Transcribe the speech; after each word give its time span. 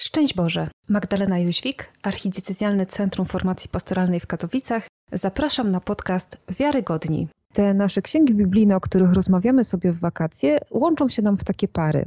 Szczęść 0.00 0.34
Boże! 0.34 0.70
Magdalena 0.88 1.38
Jóźwik, 1.38 1.88
Archidiecezjalne 2.02 2.86
Centrum 2.86 3.26
Formacji 3.26 3.70
Pastoralnej 3.70 4.20
w 4.20 4.26
Katowicach. 4.26 4.86
Zapraszam 5.12 5.70
na 5.70 5.80
podcast 5.80 6.36
Wiarygodni. 6.48 7.28
Te 7.52 7.74
nasze 7.74 8.02
księgi 8.02 8.34
biblijne, 8.34 8.76
o 8.76 8.80
których 8.80 9.12
rozmawiamy 9.12 9.64
sobie 9.64 9.92
w 9.92 10.00
wakacje, 10.00 10.58
łączą 10.70 11.08
się 11.08 11.22
nam 11.22 11.36
w 11.36 11.44
takie 11.44 11.68
pary. 11.68 12.04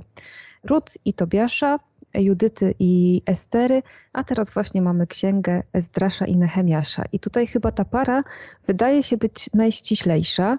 Rut 0.63 0.93
i 1.05 1.13
Tobiasza, 1.13 1.79
Judyty 2.13 2.75
i 2.79 3.21
Estery, 3.25 3.83
a 4.13 4.23
teraz 4.23 4.51
właśnie 4.51 4.81
mamy 4.81 5.07
księgę 5.07 5.63
Ezdrasza 5.73 6.25
i 6.25 6.37
Nehemiasza. 6.37 7.03
I 7.11 7.19
tutaj 7.19 7.47
chyba 7.47 7.71
ta 7.71 7.85
para 7.85 8.23
wydaje 8.67 9.03
się 9.03 9.17
być 9.17 9.49
najściślejsza. 9.53 10.57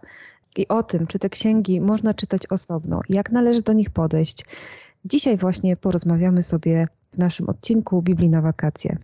I 0.57 0.69
o 0.69 0.83
tym, 0.83 1.07
czy 1.07 1.19
te 1.19 1.29
księgi 1.29 1.81
można 1.81 2.15
czytać 2.15 2.47
osobno, 2.47 3.01
jak 3.09 3.31
należy 3.31 3.63
do 3.63 3.73
nich 3.73 3.91
podejść. 3.91 4.45
Dzisiaj 5.05 5.37
właśnie 5.37 5.77
porozmawiamy 5.77 6.43
sobie 6.43 6.87
w 7.13 7.19
naszym 7.19 7.49
odcinku 7.49 8.03
Biblii 8.03 8.31
na 8.31 8.41
wakacje. 8.41 8.99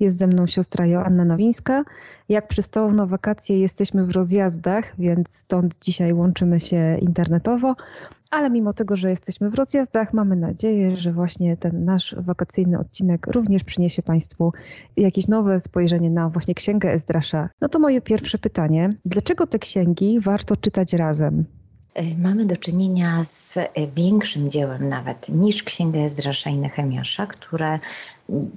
Jest 0.00 0.18
ze 0.18 0.26
mną 0.26 0.46
siostra 0.46 0.86
Joanna 0.86 1.24
Nowińska. 1.24 1.84
Jak 2.28 2.48
przystało 2.48 2.92
na 2.92 3.06
wakacje 3.06 3.60
jesteśmy 3.60 4.04
w 4.04 4.10
rozjazdach, 4.10 4.92
więc 4.98 5.34
stąd 5.34 5.78
dzisiaj 5.78 6.12
łączymy 6.12 6.60
się 6.60 6.98
internetowo. 7.00 7.74
Ale 8.30 8.50
mimo 8.50 8.72
tego, 8.72 8.96
że 8.96 9.10
jesteśmy 9.10 9.50
w 9.50 9.54
rozjazdach, 9.54 10.12
mamy 10.12 10.36
nadzieję, 10.36 10.96
że 10.96 11.12
właśnie 11.12 11.56
ten 11.56 11.84
nasz 11.84 12.16
wakacyjny 12.18 12.78
odcinek 12.78 13.26
również 13.26 13.64
przyniesie 13.64 14.02
Państwu 14.02 14.52
jakieś 14.96 15.28
nowe 15.28 15.60
spojrzenie 15.60 16.10
na 16.10 16.28
właśnie 16.28 16.54
księgę 16.54 16.92
Ezdrasza. 16.92 17.48
No 17.60 17.68
to 17.68 17.78
moje 17.78 18.00
pierwsze 18.00 18.38
pytanie. 18.38 18.90
Dlaczego 19.04 19.46
te 19.46 19.58
księgi 19.58 20.20
warto 20.20 20.56
czytać 20.56 20.92
razem? 20.92 21.44
E, 21.98 22.02
mamy 22.18 22.46
do 22.46 22.56
czynienia 22.56 23.24
z 23.24 23.56
e, 23.56 23.68
większym 23.96 24.50
dziełem 24.50 24.88
nawet 24.88 25.28
niż 25.28 25.62
Księga 25.62 26.00
Ezdrasza 26.00 26.50
i 26.50 26.56
Nehemiasza, 26.56 27.26
które 27.26 27.78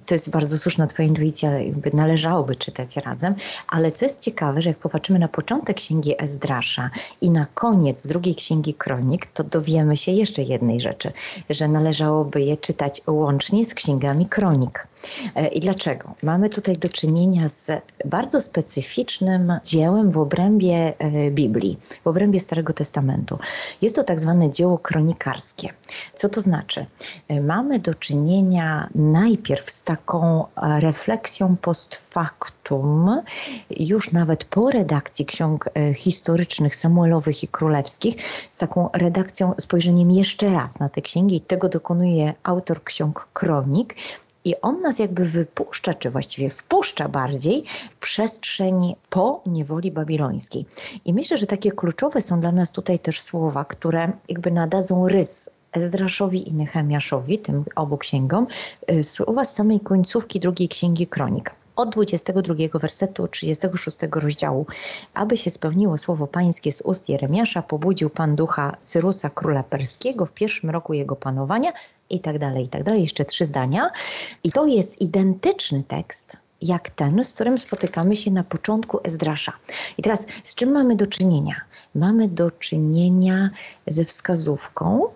to 0.06 0.16
jest 0.16 0.32
bardzo 0.32 0.58
słuszna 0.58 0.88
Twoja 0.88 1.08
intuicja, 1.08 1.60
jakby 1.60 1.92
należałoby 1.94 2.56
czytać 2.56 2.98
razem, 2.98 3.36
ale 3.68 3.92
co 3.92 4.06
jest 4.06 4.22
ciekawe, 4.22 4.62
że 4.62 4.70
jak 4.70 4.78
popatrzymy 4.78 5.20
na 5.20 5.28
początek 5.28 5.78
księgi 5.78 6.24
Ezdrasza 6.24 6.90
i 7.22 7.30
na 7.30 7.46
koniec 7.54 8.08
drugiej 8.08 8.36
księgi 8.36 8.74
Kronik, 8.74 9.26
to 9.26 9.44
dowiemy 9.44 9.98
się 9.98 10.12
jeszcze 10.12 10.42
jednej 10.42 10.80
rzeczy, 10.80 11.12
że 11.50 11.68
należałoby 11.68 12.42
je 12.42 12.58
czytać 12.58 13.02
łącznie 13.08 13.66
z 13.66 13.74
księgami 13.74 14.26
Kronik. 14.26 14.88
E, 15.36 15.48
I 15.48 15.60
dlaczego? 15.60 16.14
Mamy 16.24 16.50
tutaj 16.50 16.76
do 16.76 16.90
czynienia 16.90 17.50
z 17.50 17.72
bardzo 18.06 18.42
specyficznym 18.42 19.54
dziełem 19.64 20.12
w 20.12 20.18
obrębie 20.18 20.94
e, 21.00 21.32
Biblii, 21.32 21.78
w 22.04 22.08
obrębie 22.08 22.40
Starego 22.40 22.74
Testamentu. 22.74 23.40
Jest 23.82 23.96
to 23.96 24.04
tak 24.04 24.20
zwane 24.22 24.50
dzieło 24.50 24.78
kronikarskie. 24.78 25.70
Co 26.14 26.30
to 26.30 26.42
znaczy? 26.42 26.86
E, 27.28 27.42
mamy 27.42 27.80
do 27.80 27.94
czynienia 27.94 28.88
najpierw 28.96 29.72
z 29.72 29.84
taką 29.84 30.46
refleksją 30.56 31.58
post 31.58 31.96
factum, 31.96 33.22
już 33.70 34.12
nawet 34.12 34.44
po 34.44 34.72
redakcji 34.72 35.26
ksiąg 35.26 35.70
historycznych, 35.96 36.76
Samuelowych 36.76 37.44
i 37.44 37.48
Królewskich, 37.48 38.16
z 38.52 38.58
taką 38.58 38.90
redakcją, 38.94 39.54
spojrzeniem 39.60 40.12
jeszcze 40.12 40.54
raz 40.54 40.80
na 40.80 40.90
te 40.90 41.02
księgi. 41.02 41.36
I 41.36 41.42
tego 41.42 41.70
dokonuje 41.70 42.34
autor 42.44 42.84
ksiąg 42.84 43.28
Kronik. 43.34 43.96
I 44.46 44.56
on 44.62 44.82
nas 44.82 45.00
jakby 45.00 45.26
wypuszcza, 45.26 45.94
czy 45.94 46.10
właściwie 46.10 46.50
wpuszcza 46.50 47.10
bardziej 47.10 47.64
w 47.90 47.96
przestrzeń 47.96 48.96
po 49.10 49.42
niewoli 49.46 49.92
babilońskiej. 49.92 50.66
I 51.06 51.14
myślę, 51.14 51.38
że 51.38 51.48
takie 51.48 51.72
kluczowe 51.72 52.22
są 52.22 52.40
dla 52.40 52.52
nas 52.52 52.72
tutaj 52.72 53.00
też 53.00 53.22
słowa, 53.22 53.66
które 53.66 54.12
jakby 54.30 54.52
nadadzą 54.52 55.08
rys 55.08 55.50
Ezdraszowi 55.72 56.50
i 56.50 56.54
Nehemiaszowi, 56.54 57.40
tym 57.40 57.64
obu 57.76 57.98
księgom, 57.98 58.48
y, 58.92 59.04
słowa 59.04 59.46
z 59.46 59.56
samej 59.56 59.80
końcówki 59.80 60.40
drugiej 60.40 60.70
księgi 60.70 61.08
Kronik 61.08 61.61
od 61.76 61.90
22 61.90 62.56
wersetu 62.80 63.28
36 63.28 63.98
rozdziału. 64.12 64.66
Aby 65.14 65.38
się 65.38 65.50
spełniło 65.50 65.98
słowo 65.98 66.28
pańskie 66.28 66.72
z 66.72 66.82
ust 66.82 67.10
Jeremiasza, 67.10 67.62
pobudził 67.62 68.10
Pan 68.10 68.36
ducha 68.36 68.78
Cyrusa, 68.84 69.30
króla 69.30 69.64
perskiego 69.64 70.26
w 70.26 70.34
pierwszym 70.34 70.70
roku 70.70 70.94
jego 70.94 71.16
panowania 71.16 71.72
i 72.10 72.20
tak 72.20 72.40
dalej, 72.40 72.66
i 72.66 72.70
tak 72.70 72.84
dalej. 72.84 73.02
Jeszcze 73.02 73.26
trzy 73.26 73.46
zdania. 73.46 73.92
I 74.44 74.52
to 74.52 74.66
jest 74.66 75.02
identyczny 75.02 75.84
tekst 75.88 76.38
jak 76.62 76.90
ten, 76.90 77.24
z 77.24 77.34
którym 77.34 77.58
spotykamy 77.58 78.16
się 78.16 78.32
na 78.32 78.44
początku 78.44 79.00
Ezdrasza. 79.04 79.54
I 79.98 80.02
teraz 80.02 80.28
z 80.44 80.56
czym 80.56 80.72
mamy 80.72 80.96
do 80.96 81.08
czynienia? 81.08 81.56
Mamy 81.96 82.28
do 82.28 82.52
czynienia 82.52 83.50
ze 83.88 84.06
wskazówką, 84.06 85.08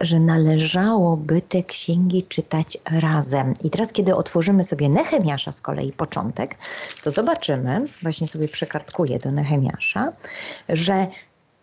że 0.00 0.20
należałoby 0.20 1.40
te 1.40 1.62
księgi 1.62 2.22
czytać 2.22 2.78
razem. 2.84 3.54
I 3.64 3.70
teraz, 3.70 3.92
kiedy 3.92 4.16
otworzymy 4.16 4.64
sobie 4.64 4.88
Nehemiasza 4.88 5.52
z 5.52 5.60
kolei 5.60 5.92
początek, 5.92 6.54
to 7.02 7.10
zobaczymy, 7.10 7.86
właśnie 8.02 8.26
sobie 8.26 8.48
przekartkuję 8.48 9.18
do 9.18 9.30
Nehemiasza, 9.30 10.12
że 10.68 11.06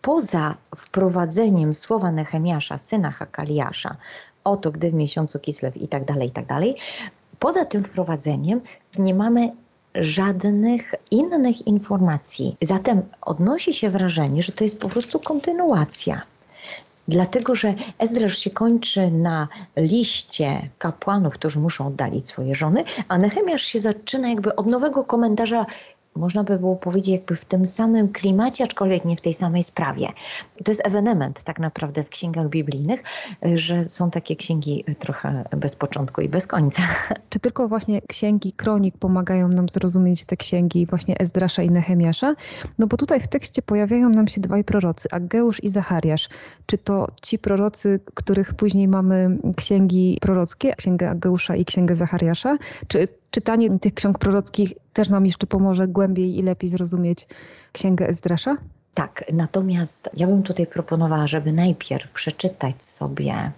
poza 0.02 0.54
wprowadzeniem 0.76 1.74
słowa 1.74 2.12
Nehemiasza, 2.12 2.78
syna 2.78 3.10
Hakaliasza, 3.10 3.96
oto 4.44 4.70
gdy 4.70 4.90
w 4.90 4.94
miesiącu 4.94 5.38
Kislew 5.38 5.76
i 5.76 5.88
tak 5.88 6.04
dalej, 6.04 6.28
i 6.28 6.32
tak 6.32 6.46
dalej, 6.46 6.76
poza 7.38 7.64
tym 7.64 7.84
wprowadzeniem 7.84 8.60
nie 8.98 9.14
mamy 9.14 9.52
żadnych 9.94 10.94
innych 11.10 11.66
informacji. 11.66 12.56
Zatem 12.62 13.02
odnosi 13.20 13.74
się 13.74 13.90
wrażenie, 13.90 14.42
że 14.42 14.52
to 14.52 14.64
jest 14.64 14.80
po 14.80 14.88
prostu 14.88 15.20
kontynuacja 15.20 16.22
dlatego 17.08 17.54
że 17.54 17.74
Ezdrasz 17.98 18.38
się 18.38 18.50
kończy 18.50 19.10
na 19.10 19.48
liście 19.76 20.68
kapłanów, 20.78 21.34
którzy 21.34 21.58
muszą 21.58 21.86
oddalić 21.86 22.28
swoje 22.28 22.54
żony, 22.54 22.84
a 23.08 23.18
Nehemiasz 23.18 23.62
się 23.62 23.80
zaczyna 23.80 24.28
jakby 24.28 24.56
od 24.56 24.66
nowego 24.66 25.04
komentarza 25.04 25.66
można 26.16 26.44
by 26.44 26.58
było 26.58 26.76
powiedzieć, 26.76 27.08
jakby 27.08 27.36
w 27.36 27.44
tym 27.44 27.66
samym 27.66 28.08
klimacie, 28.08 28.64
aczkolwiek 28.64 29.04
nie 29.04 29.16
w 29.16 29.20
tej 29.20 29.34
samej 29.34 29.62
sprawie. 29.62 30.08
To 30.64 30.70
jest 30.70 30.86
ewenement 30.86 31.42
tak 31.42 31.58
naprawdę 31.58 32.04
w 32.04 32.08
księgach 32.08 32.48
biblijnych, 32.48 33.02
że 33.54 33.84
są 33.84 34.10
takie 34.10 34.36
księgi 34.36 34.84
trochę 34.98 35.44
bez 35.56 35.76
początku 35.76 36.20
i 36.20 36.28
bez 36.28 36.46
końca. 36.46 36.82
Czy 37.30 37.38
tylko 37.38 37.68
właśnie 37.68 38.02
księgi 38.02 38.52
kronik 38.52 38.98
pomagają 38.98 39.48
nam 39.48 39.68
zrozumieć 39.68 40.24
te 40.24 40.36
księgi 40.36 40.86
właśnie 40.86 41.18
Ezdrasza 41.18 41.62
i 41.62 41.70
Nehemiasza? 41.70 42.34
No 42.78 42.86
bo 42.86 42.96
tutaj 42.96 43.20
w 43.20 43.28
tekście 43.28 43.62
pojawiają 43.62 44.08
nam 44.08 44.28
się 44.28 44.40
dwaj 44.40 44.64
prorocy, 44.64 45.08
Ageusz 45.12 45.62
i 45.62 45.68
Zachariasz. 45.68 46.28
Czy 46.66 46.78
to 46.78 47.08
ci 47.22 47.38
prorocy, 47.38 48.00
których 48.14 48.54
później 48.54 48.88
mamy 48.88 49.38
księgi 49.56 50.18
prorockie, 50.20 50.74
księgę 50.74 51.10
Ageusza 51.10 51.56
i 51.56 51.64
księgę 51.64 51.94
Zachariasza? 51.94 52.58
Czy 52.88 53.08
czytanie 53.30 53.78
tych 53.78 53.94
ksiąg 53.94 54.18
prorockich 54.18 54.72
też 54.92 55.08
nam 55.08 55.26
jeszcze 55.26 55.46
pomoże 55.46 55.88
głębiej 55.88 56.38
i 56.38 56.42
lepiej 56.42 56.70
zrozumieć 56.70 57.26
księgę 57.72 58.08
Ezdrasza? 58.08 58.56
Tak, 58.94 59.24
natomiast 59.32 60.10
ja 60.14 60.26
bym 60.26 60.42
tutaj 60.42 60.66
proponowała, 60.66 61.26
żeby 61.26 61.52
najpierw 61.52 62.10
przeczytać 62.10 62.84
sobie 62.84 63.52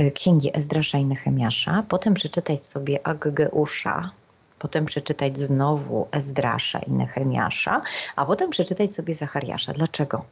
y, 0.00 0.10
księgi 0.10 0.56
Ezdrasza 0.56 0.98
i 0.98 1.04
Nehemiasza, 1.04 1.84
potem 1.88 2.14
przeczytać 2.14 2.66
sobie 2.66 3.06
Aggeusza, 3.06 4.10
potem 4.58 4.84
przeczytać 4.84 5.38
znowu 5.38 6.08
Ezdrasza 6.12 6.78
i 6.78 6.92
Nehemiasza, 6.92 7.82
a 8.16 8.26
potem 8.26 8.50
przeczytać 8.50 8.94
sobie 8.94 9.14
Zachariasza. 9.14 9.72
Dlaczego? 9.72 10.24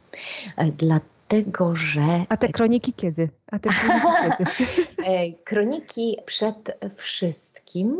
E, 0.57 0.71
dlatego, 0.71 1.75
że... 1.75 2.25
A 2.29 2.37
te 2.37 2.49
kroniki 2.49 2.93
kiedy? 2.93 3.29
A 3.51 3.59
te 3.59 3.69
kroniki 3.69 4.45
kiedy? 4.47 5.07
E, 5.09 5.31
kroniki 5.49 6.17
przed 6.25 6.77
wszystkim 6.95 7.97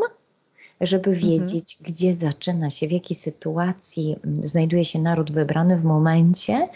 żeby 0.82 1.10
mhm. 1.10 1.30
wiedzieć, 1.30 1.78
mhm. 1.80 1.94
gdzie 1.94 2.14
zaczyna 2.14 2.70
się, 2.70 2.88
w 2.88 2.92
jakiej 2.92 3.18
sytuacji 3.18 4.16
znajduje 4.40 4.86
się 4.86 5.00
naród 5.00 5.32
wybrany 5.32 5.78
w 5.78 5.84
momencie, 5.84 6.68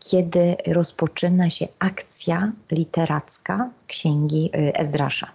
kiedy 0.00 0.56
rozpoczyna 0.66 1.50
się 1.50 1.68
akcja 1.78 2.52
literacka 2.70 3.70
księgi 3.86 4.50
y, 4.56 4.72
Ezdrasza. 4.74 5.30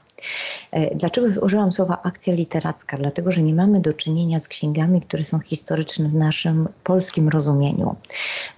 E, 0.71 0.95
dlaczego 0.95 1.27
użyłam 1.41 1.71
słowa 1.71 2.01
akcja 2.03 2.33
literacka? 2.33 2.97
Dlatego, 2.97 3.31
że 3.31 3.41
nie 3.41 3.53
mamy 3.53 3.79
do 3.79 3.93
czynienia 3.93 4.39
z 4.39 4.47
księgami, 4.47 5.01
które 5.01 5.23
są 5.23 5.39
historyczne 5.39 6.09
w 6.09 6.13
naszym 6.13 6.69
polskim 6.83 7.29
rozumieniu. 7.29 7.95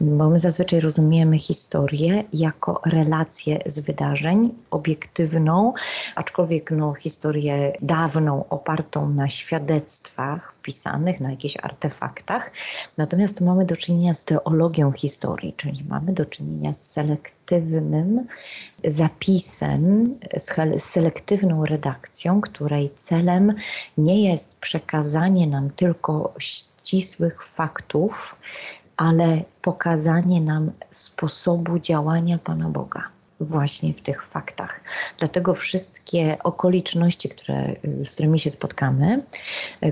Bo 0.02 0.30
my 0.30 0.40
zazwyczaj 0.40 0.80
rozumiemy 0.80 1.40
historię 1.40 2.24
jako 2.34 2.82
relację 2.86 3.60
z 3.66 3.80
wydarzeń, 3.80 4.50
obiektywną, 4.72 5.74
aczkolwiek 6.16 6.72
no, 6.72 6.94
historię 6.94 7.74
dawną, 7.82 8.46
opartą 8.50 9.10
na 9.10 9.30
świadectwach 9.30 10.53
pisanych, 10.64 11.20
na 11.20 11.32
jakichś 11.32 11.58
artefaktach. 11.62 12.52
Natomiast 12.98 13.38
tu 13.38 13.46
mamy 13.46 13.66
do 13.66 13.76
czynienia 13.76 14.14
z 14.14 14.26
teologią 14.26 14.92
historii, 14.92 15.54
czyli 15.58 15.84
mamy 15.90 16.14
do 16.14 16.26
czynienia 16.26 16.74
z 16.74 16.92
selektywnym 16.92 18.28
zapisem, 18.86 20.04
z 20.78 20.84
selektywną 20.84 21.66
redakcją, 21.66 22.42
której 22.42 22.92
celem 22.96 23.54
nie 23.98 24.30
jest 24.30 24.58
przekazanie 24.58 25.48
nam 25.48 25.70
tylko 25.70 26.34
ścisłych 26.40 27.44
faktów, 27.44 28.36
ale 28.98 29.44
pokazanie 29.62 30.42
nam 30.42 30.72
sposobu 30.92 31.80
działania 31.80 32.38
Pana 32.38 32.70
Boga 32.70 33.14
właśnie 33.44 33.94
w 33.94 34.02
tych 34.02 34.26
faktach. 34.26 34.82
Dlatego 35.20 35.54
wszystkie 35.54 36.38
okoliczności, 36.44 37.30
które, 37.30 37.76
z 38.04 38.14
którymi 38.14 38.40
się 38.40 38.50
spotkamy, 38.50 39.24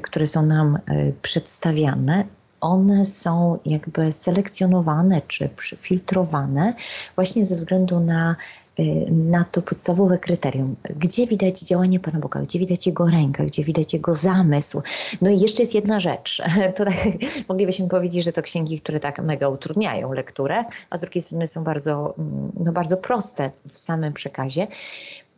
które 0.02 0.28
są 0.28 0.46
nam 0.46 0.80
przedstawiane, 1.22 2.26
one 2.62 3.06
są 3.06 3.60
jakby 3.66 4.12
selekcjonowane 4.12 5.22
czy 5.28 5.50
filtrowane 5.78 6.74
właśnie 7.16 7.46
ze 7.46 7.56
względu 7.56 8.00
na 8.00 8.36
Y, 8.61 8.61
na 9.10 9.44
to 9.44 9.62
podstawowe 9.62 10.18
kryterium. 10.18 10.76
Gdzie 10.84 11.28
widać 11.28 11.60
działanie 11.60 12.00
Pana 12.00 12.20
Boga, 12.20 12.42
gdzie 12.42 12.60
widać 12.60 12.88
Jego 12.88 13.10
rękę, 13.10 13.46
gdzie 13.46 13.64
widać 13.64 13.94
Jego 13.94 14.16
zamysł. 14.16 14.82
No 15.22 15.32
i 15.32 15.40
jeszcze 15.40 15.62
jest 15.62 15.76
jedna 15.76 16.00
rzecz. 16.00 16.42
To 16.76 16.86
tak, 16.86 16.96
moglibyśmy 17.50 17.88
powiedzieć, 17.88 18.24
że 18.24 18.32
to 18.32 18.42
księgi, 18.42 18.80
które 18.80 19.00
tak 19.00 19.24
mega 19.24 19.50
utrudniają 19.50 20.14
lekturę, 20.14 20.64
a 20.90 20.98
z 20.98 21.02
drugiej 21.02 21.22
strony 21.22 21.48
są 21.48 21.64
bardzo, 21.64 22.14
mm, 22.18 22.52
no 22.60 22.72
bardzo 22.72 22.98
proste 22.98 23.52
w 23.68 23.78
samym 23.78 24.14
przekazie. 24.14 24.68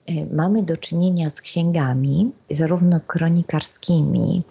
Y, 0.09 0.35
mamy 0.35 0.63
do 0.63 0.77
czynienia 0.77 1.29
z 1.29 1.41
księgami, 1.41 2.31
zarówno 2.49 2.99
kronikarskimi, 3.07 4.43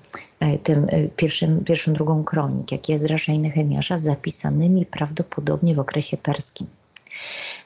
y, 0.42 0.58
tym 0.58 0.86
pierwszym, 1.16 1.64
pierwszą, 1.64 1.92
drugą 1.92 2.24
kronik, 2.24 2.72
jak 2.72 2.88
i 2.88 2.92
Ezrasza 2.92 3.32
i 3.32 3.38
Nehemiasza, 3.38 3.98
zapisanymi 3.98 4.86
prawdopodobnie 4.86 5.74
w 5.74 5.80
okresie 5.80 6.16
perskim. 6.16 6.66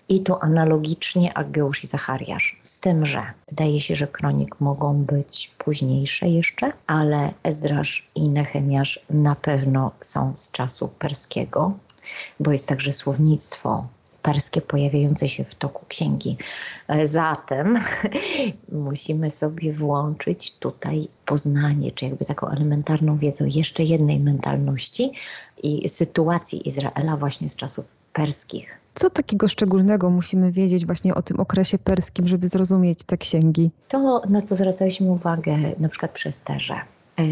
I 0.09 0.23
tu 0.23 0.37
analogicznie 0.41 1.39
Ageusz 1.39 1.85
i 1.85 1.87
Zachariasz. 1.87 2.59
Z 2.63 2.81
tym, 2.81 3.07
że 3.07 3.23
wydaje 3.49 3.81
się, 3.81 3.97
że 3.97 4.07
kronik 4.07 4.61
mogą 4.61 5.05
być 5.05 5.51
późniejsze 5.59 6.29
jeszcze, 6.29 6.73
ale 6.87 7.35
Ezdrasz 7.43 8.09
i 8.15 8.29
Nehemiasz 8.29 9.01
na 9.11 9.35
pewno 9.35 9.91
są 10.03 10.33
z 10.37 10.51
czasu 10.51 10.89
perskiego, 10.89 11.73
bo 12.41 12.53
jest 12.53 12.69
także 12.69 12.93
słownictwo 12.93 13.87
perskie 14.26 14.61
pojawiające 14.61 15.28
się 15.28 15.44
w 15.44 15.55
toku 15.55 15.87
księgi. 15.88 16.37
Zatem 17.02 17.78
musimy 18.88 19.31
sobie 19.31 19.73
włączyć 19.73 20.52
tutaj 20.58 21.08
poznanie, 21.26 21.93
czy 21.93 22.05
jakby 22.05 22.25
taką 22.25 22.49
elementarną 22.49 23.17
wiedzę 23.17 23.49
jeszcze 23.49 23.82
jednej 23.82 24.20
mentalności 24.20 25.12
i 25.62 25.88
sytuacji 25.88 26.69
Izraela 26.69 27.17
właśnie 27.17 27.49
z 27.49 27.56
czasów 27.56 27.96
perskich. 28.12 28.81
Co 28.94 29.11
takiego 29.11 29.49
szczególnego 29.49 30.11
musimy 30.11 30.52
wiedzieć 30.52 30.87
właśnie 30.87 31.14
o 31.14 31.23
tym 31.23 31.40
okresie 31.40 31.78
perskim, 31.78 32.28
żeby 32.28 32.49
zrozumieć 32.49 33.05
te 33.05 33.17
księgi? 33.17 33.70
To, 33.88 34.23
na 34.28 34.43
co 34.43 34.56
zwracaliśmy 34.56 35.11
uwagę 35.11 35.56
na 35.78 35.88
przykład 35.88 36.11
przez 36.11 36.43
Terze. 36.43 36.75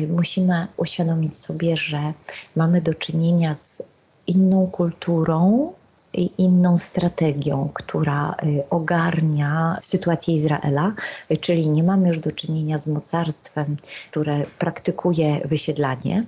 Musimy 0.08 0.66
uświadomić 0.76 1.38
sobie, 1.38 1.76
że 1.76 2.12
mamy 2.56 2.80
do 2.80 2.94
czynienia 2.94 3.54
z 3.54 3.82
inną 4.26 4.66
kulturą, 4.66 5.72
inną 6.20 6.78
strategią, 6.78 7.70
która 7.74 8.34
y, 8.44 8.64
ogarnia 8.70 9.78
sytuację 9.82 10.34
Izraela, 10.34 10.92
czyli 11.40 11.68
nie 11.68 11.82
mamy 11.82 12.08
już 12.08 12.18
do 12.18 12.32
czynienia 12.32 12.78
z 12.78 12.86
mocarstwem, 12.86 13.76
które 14.10 14.46
praktykuje 14.58 15.40
wysiedlanie, 15.44 16.24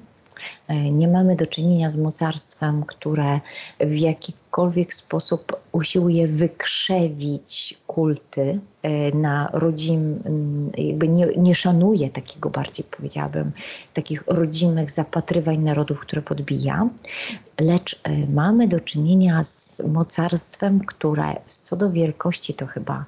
nie 0.69 1.09
mamy 1.09 1.37
do 1.37 1.47
czynienia 1.47 1.91
z 1.91 1.97
mocarstwem, 1.97 2.85
które 2.85 3.41
w 3.81 3.95
jakikolwiek 3.95 4.95
sposób 4.95 5.57
usiłuje 5.73 6.29
wykrzewić 6.29 7.79
kulty 7.87 8.61
e, 8.83 9.17
na 9.17 9.51
rodzim, 9.53 10.23
jakby 10.79 11.09
nie, 11.09 11.27
nie 11.27 11.55
szanuje 11.55 12.11
takiego 12.11 12.51
bardziej 12.51 12.85
powiedziałabym, 12.85 13.53
takich 13.95 14.25
rodzimych 14.27 14.91
zapatrywań 14.91 15.59
narodów, 15.59 16.01
które 16.01 16.23
podbija, 16.23 16.89
lecz 17.61 18.01
e, 18.03 18.27
mamy 18.27 18.69
do 18.69 18.81
czynienia 18.81 19.45
z 19.45 19.83
mocarstwem, 19.87 20.81
które 20.81 21.35
co 21.45 21.77
do 21.77 21.91
wielkości 21.91 22.55
to 22.55 22.67
chyba 22.67 23.05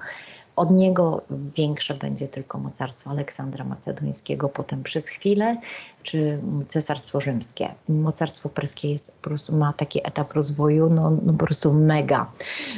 od 0.59 0.71
niego 0.71 1.23
większe 1.31 1.95
będzie 1.95 2.29
tylko 2.29 2.59
mocarstwo 2.59 3.11
Aleksandra 3.11 3.65
Macedońskiego, 3.65 4.49
potem 4.49 4.83
przez 4.83 5.09
chwilę, 5.09 5.57
czy 6.03 6.39
Cesarstwo 6.69 7.21
Rzymskie. 7.21 7.75
Mocarstwo 7.89 8.49
perskie 8.49 8.91
jest, 8.91 9.17
po 9.17 9.23
prostu 9.23 9.57
ma 9.57 9.73
taki 9.73 10.07
etap 10.07 10.33
rozwoju, 10.33 10.91
no, 10.91 11.11
no 11.11 11.33
po 11.33 11.47
prostu 11.47 11.73
mega. 11.73 12.31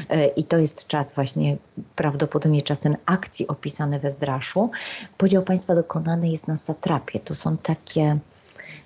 E, 0.09 0.27
I 0.27 0.45
to 0.45 0.59
jest 0.59 0.87
czas 0.87 1.15
właśnie, 1.15 1.57
prawdopodobnie 1.97 2.63
czas 2.63 2.81
ten 2.81 2.97
akcji 3.07 3.49
opisany 3.49 4.01
we 4.01 4.11
Zdraszu. 4.11 4.71
Podział 5.19 5.43
państwa 5.43 5.75
dokonany 5.75 6.29
jest 6.29 6.49
na 6.49 6.57
satrapie. 6.57 7.21
To 7.21 7.35
są 7.35 7.57
takie 7.57 8.19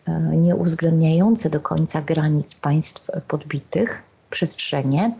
e, 0.06 0.12
nieuwzględniające 0.36 1.50
do 1.50 1.60
końca 1.60 2.02
granic 2.02 2.54
państw 2.54 3.10
podbitych 3.28 4.13
przestrzenie, 4.34 5.12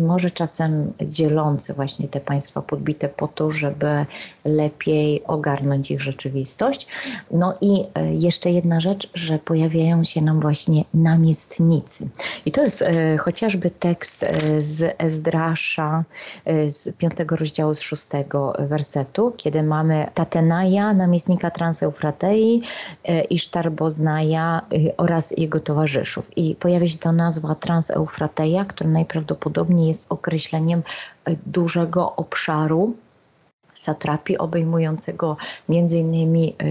może 0.00 0.30
czasem 0.30 0.92
dzielące 1.00 1.74
właśnie 1.74 2.08
te 2.08 2.20
państwa 2.20 2.62
podbite 2.62 3.08
po 3.08 3.28
to, 3.28 3.50
żeby 3.50 4.06
lepiej 4.44 5.24
ogarnąć 5.24 5.90
ich 5.90 6.02
rzeczywistość. 6.02 6.86
No 7.30 7.54
i 7.60 7.84
e, 7.94 8.14
jeszcze 8.14 8.50
jedna 8.50 8.80
rzecz, 8.80 9.10
że 9.14 9.38
pojawiają 9.38 10.04
się 10.04 10.22
nam 10.22 10.40
właśnie 10.40 10.84
namiestnicy. 10.94 12.08
I 12.46 12.52
to 12.52 12.62
jest 12.62 12.82
e, 12.82 13.16
chociażby 13.16 13.70
tekst 13.70 14.22
e, 14.22 14.60
z 14.60 14.94
Ezdrasza 14.98 16.04
z 16.70 16.96
piątego 16.96 17.36
rozdziału 17.36 17.74
z 17.74 17.80
szóstego 17.80 18.56
wersetu, 18.58 19.32
kiedy 19.36 19.62
mamy 19.62 20.06
Tatenaja, 20.14 20.92
namiestnika 20.92 21.50
Transeufratei, 21.50 22.62
Isztar 23.30 23.72
Boznaja 23.72 24.62
oraz 24.96 25.34
jego 25.38 25.60
towarzyszów. 25.60 26.38
I 26.38 26.54
pojawia 26.54 26.88
się 26.88 26.98
ta 26.98 27.12
nazwa 27.12 27.54
Transeufratei 27.54 28.51
Maja, 28.52 28.64
który 28.64 28.90
najprawdopodobniej 28.90 29.88
jest 29.88 30.12
określeniem 30.12 30.82
e, 31.24 31.36
dużego 31.46 32.16
obszaru 32.16 32.94
satrapii 33.74 34.38
obejmującego 34.38 35.36
między 35.68 35.98
innymi 35.98 36.54
e, 36.60 36.64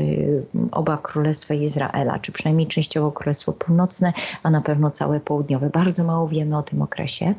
oba 0.71 0.97
królestwa 0.97 1.53
Izraela, 1.53 2.19
czy 2.19 2.31
przynajmniej 2.31 2.67
częściowo 2.67 3.11
Królestwo 3.11 3.53
Północne, 3.53 4.13
a 4.43 4.49
na 4.49 4.61
pewno 4.61 4.91
całe 4.91 5.19
południowe. 5.19 5.69
Bardzo 5.69 6.03
mało 6.03 6.27
wiemy 6.27 6.57
o 6.57 6.63
tym 6.63 6.81
okresie. 6.81 7.33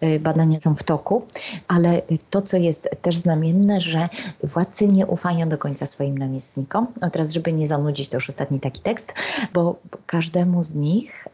E, 0.00 0.18
badania 0.18 0.60
są 0.60 0.74
w 0.74 0.82
toku, 0.82 1.26
ale 1.68 2.02
to, 2.30 2.42
co 2.42 2.56
jest 2.56 2.88
też 3.02 3.16
znamienne, 3.16 3.80
że 3.80 4.08
władcy 4.42 4.86
nie 4.86 5.06
ufają 5.06 5.48
do 5.48 5.58
końca 5.58 5.86
swoim 5.86 6.18
namiestnikom. 6.18 6.86
No 7.00 7.10
teraz, 7.10 7.32
żeby 7.32 7.52
nie 7.52 7.66
zanudzić, 7.66 8.08
to 8.08 8.16
już 8.16 8.28
ostatni 8.28 8.60
taki 8.60 8.80
tekst, 8.80 9.14
bo 9.52 9.76
każdemu 10.06 10.62
z 10.62 10.74
nich 10.74 11.28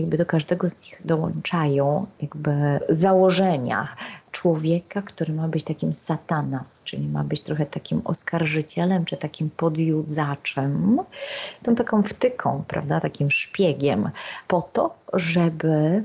jakby 0.00 0.16
do 0.16 0.26
każdego 0.26 0.68
z 0.68 0.80
nich 0.80 1.00
dołączają 1.04 2.06
jakby 2.20 2.80
założenia 2.88 3.88
człowieka, 4.32 5.02
który 5.02 5.32
ma 5.32 5.48
być 5.48 5.64
takim 5.64 5.92
satanas, 5.92 6.82
czyli 6.84 7.08
ma 7.08 7.24
być 7.24 7.42
trochę 7.42 7.66
takim 7.66 8.00
oskarżycielem, 8.04 9.04
czy 9.04 9.16
takim 9.16 9.50
podjudzaczem, 9.50 10.98
tą 11.62 11.74
taką 11.74 12.02
wtyką, 12.02 12.64
prawda, 12.68 13.00
takim 13.00 13.30
szpiegiem, 13.30 14.10
po 14.48 14.62
to, 14.72 14.94
żeby 15.12 16.02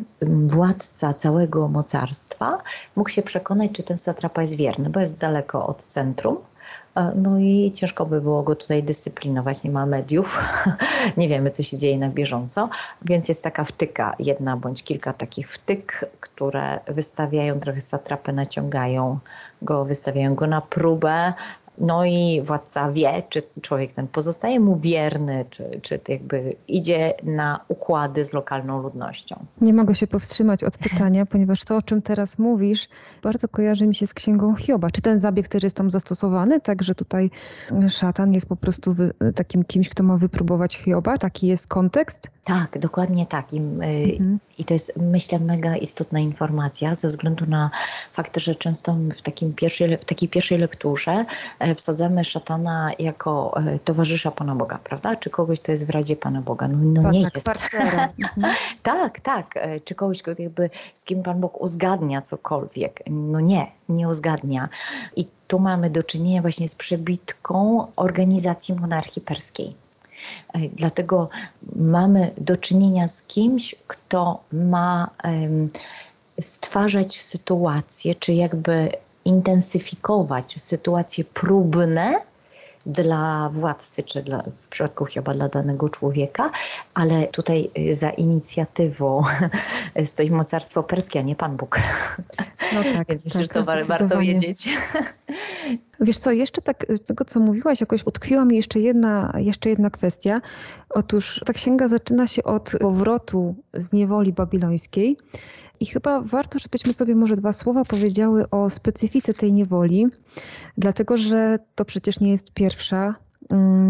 władca 0.48 1.14
całego 1.14 1.68
mocarstwa 1.68 2.58
mógł 2.96 3.10
się 3.10 3.22
przekonać, 3.22 3.72
czy 3.72 3.84
ten 3.84 3.98
satrapa 3.98 4.42
jest 4.42 4.56
wierny, 4.56 4.90
bo 4.90 5.00
jest 5.00 5.20
daleko 5.20 5.68
od 5.68 5.86
centrum, 5.86 6.38
no 7.16 7.40
i 7.40 7.72
ciężko 7.72 8.06
by 8.06 8.22
było 8.22 8.44
go 8.44 8.56
tutaj 8.56 8.84
dyscyplinować, 8.84 9.64
nie 9.64 9.72
ma 9.72 9.86
mediów, 9.86 10.40
nie 11.18 11.28
wiemy 11.28 11.50
co 11.50 11.64
się 11.64 11.78
dzieje 11.78 11.98
na 11.98 12.10
bieżąco, 12.10 12.70
więc 13.02 13.30
jest 13.30 13.44
taka 13.44 13.64
wtyka, 13.64 14.16
jedna 14.20 14.58
bądź 14.58 14.84
kilka 14.84 15.14
takich 15.14 15.52
wtyk, 15.52 16.06
które 16.20 16.80
wystawiają 16.88 17.60
trochę 17.60 17.82
satrapę, 17.82 18.34
naciągają 18.34 19.20
go, 19.62 19.86
wystawiają 19.86 20.36
go 20.36 20.48
na 20.48 20.62
próbę, 20.62 21.34
no 21.78 22.06
i 22.06 22.42
władca 22.42 22.92
wie, 22.92 23.24
czy 23.30 23.42
człowiek 23.62 23.94
ten 23.94 24.08
pozostaje 24.08 24.60
mu 24.60 24.76
wierny, 24.76 25.46
czy, 25.50 25.80
czy 25.82 26.00
jakby 26.08 26.56
idzie 26.68 27.14
na 27.24 27.60
układy 27.68 28.26
z 28.26 28.34
lokalną 28.34 28.82
ludnością. 28.82 29.46
Nie 29.62 29.74
mogę 29.74 29.96
się 29.96 30.08
powstrzymać 30.08 30.64
od 30.64 30.78
pytania, 30.78 31.26
ponieważ 31.32 31.64
to, 31.66 31.78
o 31.78 31.82
czym 31.82 32.02
teraz 32.02 32.40
mówisz, 32.40 32.88
bardzo 33.24 33.48
kojarzy 33.48 33.88
mi 33.88 33.96
się 33.96 34.08
z 34.08 34.14
księgą 34.14 34.56
Hioba. 34.56 34.92
Czy 34.92 35.02
ten 35.02 35.20
zabieg 35.20 35.48
też 35.48 35.64
jest 35.64 35.78
tam 35.78 35.92
zastosowany, 35.92 36.62
tak, 36.62 36.84
że 36.84 36.96
tutaj 36.96 37.32
szatan 37.90 38.34
jest 38.34 38.50
po 38.50 38.56
prostu 38.56 38.96
takim 39.36 39.64
kimś, 39.64 39.90
kto 39.90 40.04
ma 40.04 40.18
wypróbować 40.18 40.78
Hioba? 40.78 41.18
Taki 41.18 41.48
jest 41.48 41.68
kontekst? 41.68 42.34
Tak, 42.44 42.80
dokładnie 42.80 43.26
tak. 43.26 43.54
I, 43.54 43.58
mhm. 43.58 44.40
I, 44.58 44.66
to 44.66 44.74
jest, 44.74 44.94
myślę, 44.98 45.40
mega 45.40 45.76
istotna 45.76 46.20
informacja 46.20 46.96
ze 46.96 47.08
względu 47.08 47.46
na 47.46 47.70
fakt, 48.14 48.40
że 48.40 48.56
często 48.56 48.96
w, 49.18 49.22
takim 49.22 49.54
pierwszej, 49.54 49.98
w 49.98 50.06
takiej 50.06 50.30
pierwszej 50.30 50.58
lekturze 50.58 51.26
wsadzamy 51.76 52.24
szatana 52.24 52.92
jako 53.00 53.54
e, 53.58 53.80
towarzysza 53.80 54.32
Pana 54.32 54.56
Boga, 54.56 54.80
prawda? 54.84 55.16
Czy 55.16 55.30
kogoś, 55.30 55.62
kto 55.62 55.72
jest 55.72 55.88
w 55.88 55.90
Radzie 55.90 56.16
Pana 56.16 56.42
Boga? 56.42 56.68
No, 56.68 57.02
no 57.02 57.12
nie 57.12 57.22
jest. 57.22 57.50
Tak, 58.84 59.20
tak. 59.20 59.58
E, 59.58 59.80
czy 59.80 59.96
kogoś, 59.96 60.24
jakby, 60.40 60.70
z 60.94 61.06
kim 61.06 61.24
Pan 61.24 61.40
Bóg 61.40 61.62
uzgadnia 61.62 62.22
cokolwiek? 62.22 63.04
No 63.08 63.40
nie, 63.40 63.72
nie 63.90 64.08
uzgadnia. 64.08 64.70
I 65.16 65.28
tu 65.48 65.60
mamy 65.60 65.90
do 65.90 66.04
czynienia 66.04 66.42
właśnie 66.42 66.68
z 66.68 66.76
przebitką 66.76 67.88
organizacji 67.96 68.76
monarchii 68.76 69.22
perskiej. 69.22 69.76
Dlatego 70.74 71.30
mamy 71.76 72.32
do 72.38 72.58
czynienia 72.58 73.08
z 73.08 73.24
kimś, 73.24 73.76
kto 73.88 74.44
ma 74.52 75.10
stwarzać 76.42 77.22
sytuacje, 77.22 78.16
czy 78.16 78.34
jakby 78.34 78.92
intensyfikować 79.26 80.62
sytuacje 80.62 81.24
próbne 81.24 82.14
dla 82.86 83.50
władcy, 83.54 84.04
czy 84.04 84.24
dla, 84.24 84.44
w 84.56 84.68
przypadku 84.68 85.06
chyba 85.06 85.34
dla 85.34 85.50
danego 85.50 85.90
człowieka, 85.90 86.52
ale 86.94 87.28
tutaj 87.28 87.72
za 87.92 88.10
inicjatywą 88.10 89.22
stoi 90.04 90.32
mocarstwo 90.32 90.84
perskie, 90.84 91.20
a 91.20 91.22
nie 91.22 91.36
Pan 91.36 91.58
Bóg. 91.58 91.80
No 92.74 92.84
tak, 92.84 93.08
Więc 93.10 93.26
myślę, 93.26 93.48
tak, 93.48 93.58
że 93.58 93.64
to 93.80 93.86
warto 93.86 94.20
wiedzieć. 94.20 94.70
Wiesz 96.00 96.18
co, 96.18 96.32
jeszcze 96.32 96.62
tak 96.62 96.86
z 96.90 97.02
tego, 97.02 97.26
co 97.26 97.40
mówiłaś, 97.40 97.82
jakoś 97.82 98.06
utkwiła 98.06 98.46
mi 98.46 98.56
jeszcze 98.56 98.80
jedna, 98.80 99.34
jeszcze 99.38 99.70
jedna 99.70 99.90
kwestia. 99.90 100.42
Otóż 100.90 101.42
ta 101.46 101.54
księga 101.54 101.88
zaczyna 101.88 102.28
się 102.28 102.44
od 102.44 102.72
powrotu 102.80 103.56
z 103.74 103.94
niewoli 103.94 104.34
babilońskiej. 104.34 105.18
I 105.80 105.86
chyba 105.86 106.22
warto, 106.22 106.60
żebyśmy 106.60 106.94
sobie 106.94 107.16
może 107.16 107.36
dwa 107.36 107.54
słowa 107.54 107.86
powiedziały 107.86 108.50
o 108.50 108.70
specyfice 108.70 109.34
tej 109.34 109.54
niewoli, 109.54 110.08
dlatego 110.78 111.18
że 111.18 111.60
to 111.76 111.86
przecież 111.86 112.20
nie 112.20 112.32
jest 112.32 112.52
pierwsza 112.52 113.16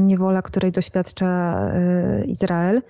niewola, 0.06 0.42
której 0.42 0.72
doświadcza 0.72 1.28
e, 1.28 2.26
Izrael. 2.26 2.82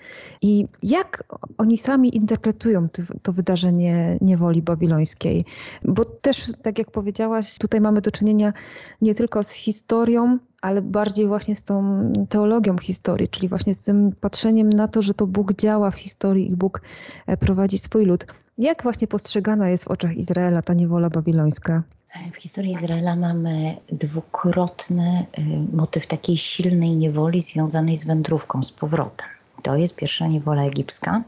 I 0.42 0.66
jak 0.84 1.24
oni 1.58 1.78
sami 1.78 2.16
interpretują 2.16 2.88
to 3.22 3.34
wydarzenie 3.34 4.18
niewoli 4.22 4.62
babilońskiej? 4.62 5.46
Bo 5.84 6.06
też, 6.06 6.52
tak 6.62 6.80
jak 6.80 6.92
powiedziałaś, 6.92 7.58
tutaj 7.58 7.82
mamy 7.82 8.02
do 8.02 8.12
czynienia 8.12 8.54
nie 9.02 9.16
tylko 9.16 9.44
z 9.44 9.52
historią, 9.52 10.38
ale 10.62 10.82
bardziej 10.82 11.28
właśnie 11.28 11.56
z 11.56 11.64
tą 11.64 12.04
teologią 12.30 12.78
historii, 12.78 13.28
czyli 13.28 13.48
właśnie 13.48 13.74
z 13.74 13.84
tym 13.84 14.12
patrzeniem 14.22 14.70
na 14.70 14.88
to, 14.88 15.02
że 15.02 15.14
to 15.14 15.28
Bóg 15.28 15.54
działa 15.54 15.92
w 15.92 15.96
historii 15.96 16.52
i 16.52 16.56
Bóg 16.56 16.82
e, 17.28 17.38
prowadzi 17.38 17.78
swój 17.78 18.06
lud. 18.06 18.26
Jak 18.58 18.84
właśnie 18.84 19.08
postrzegana 19.08 19.70
jest 19.70 19.84
w 19.84 19.88
oczach 19.88 20.18
Izraela 20.18 20.62
ta 20.62 20.74
niewola 20.74 21.10
babilońska? 21.10 21.84
W 22.32 22.36
historii 22.36 22.72
Izraela 22.72 23.16
mamy 23.16 23.78
dwukrotny 23.92 25.26
y, 25.40 25.42
motyw 25.76 26.08
takiej 26.08 26.38
silnej 26.38 26.96
niewoli 26.96 27.42
związanej 27.42 27.96
z 27.96 28.06
wędrówką, 28.06 28.64
z 28.64 28.72
powrotem. 28.72 29.28
To 29.64 29.76
jest 29.76 29.96
pierwsza 29.96 30.28
niewola 30.28 30.64
egipska, 30.64 31.24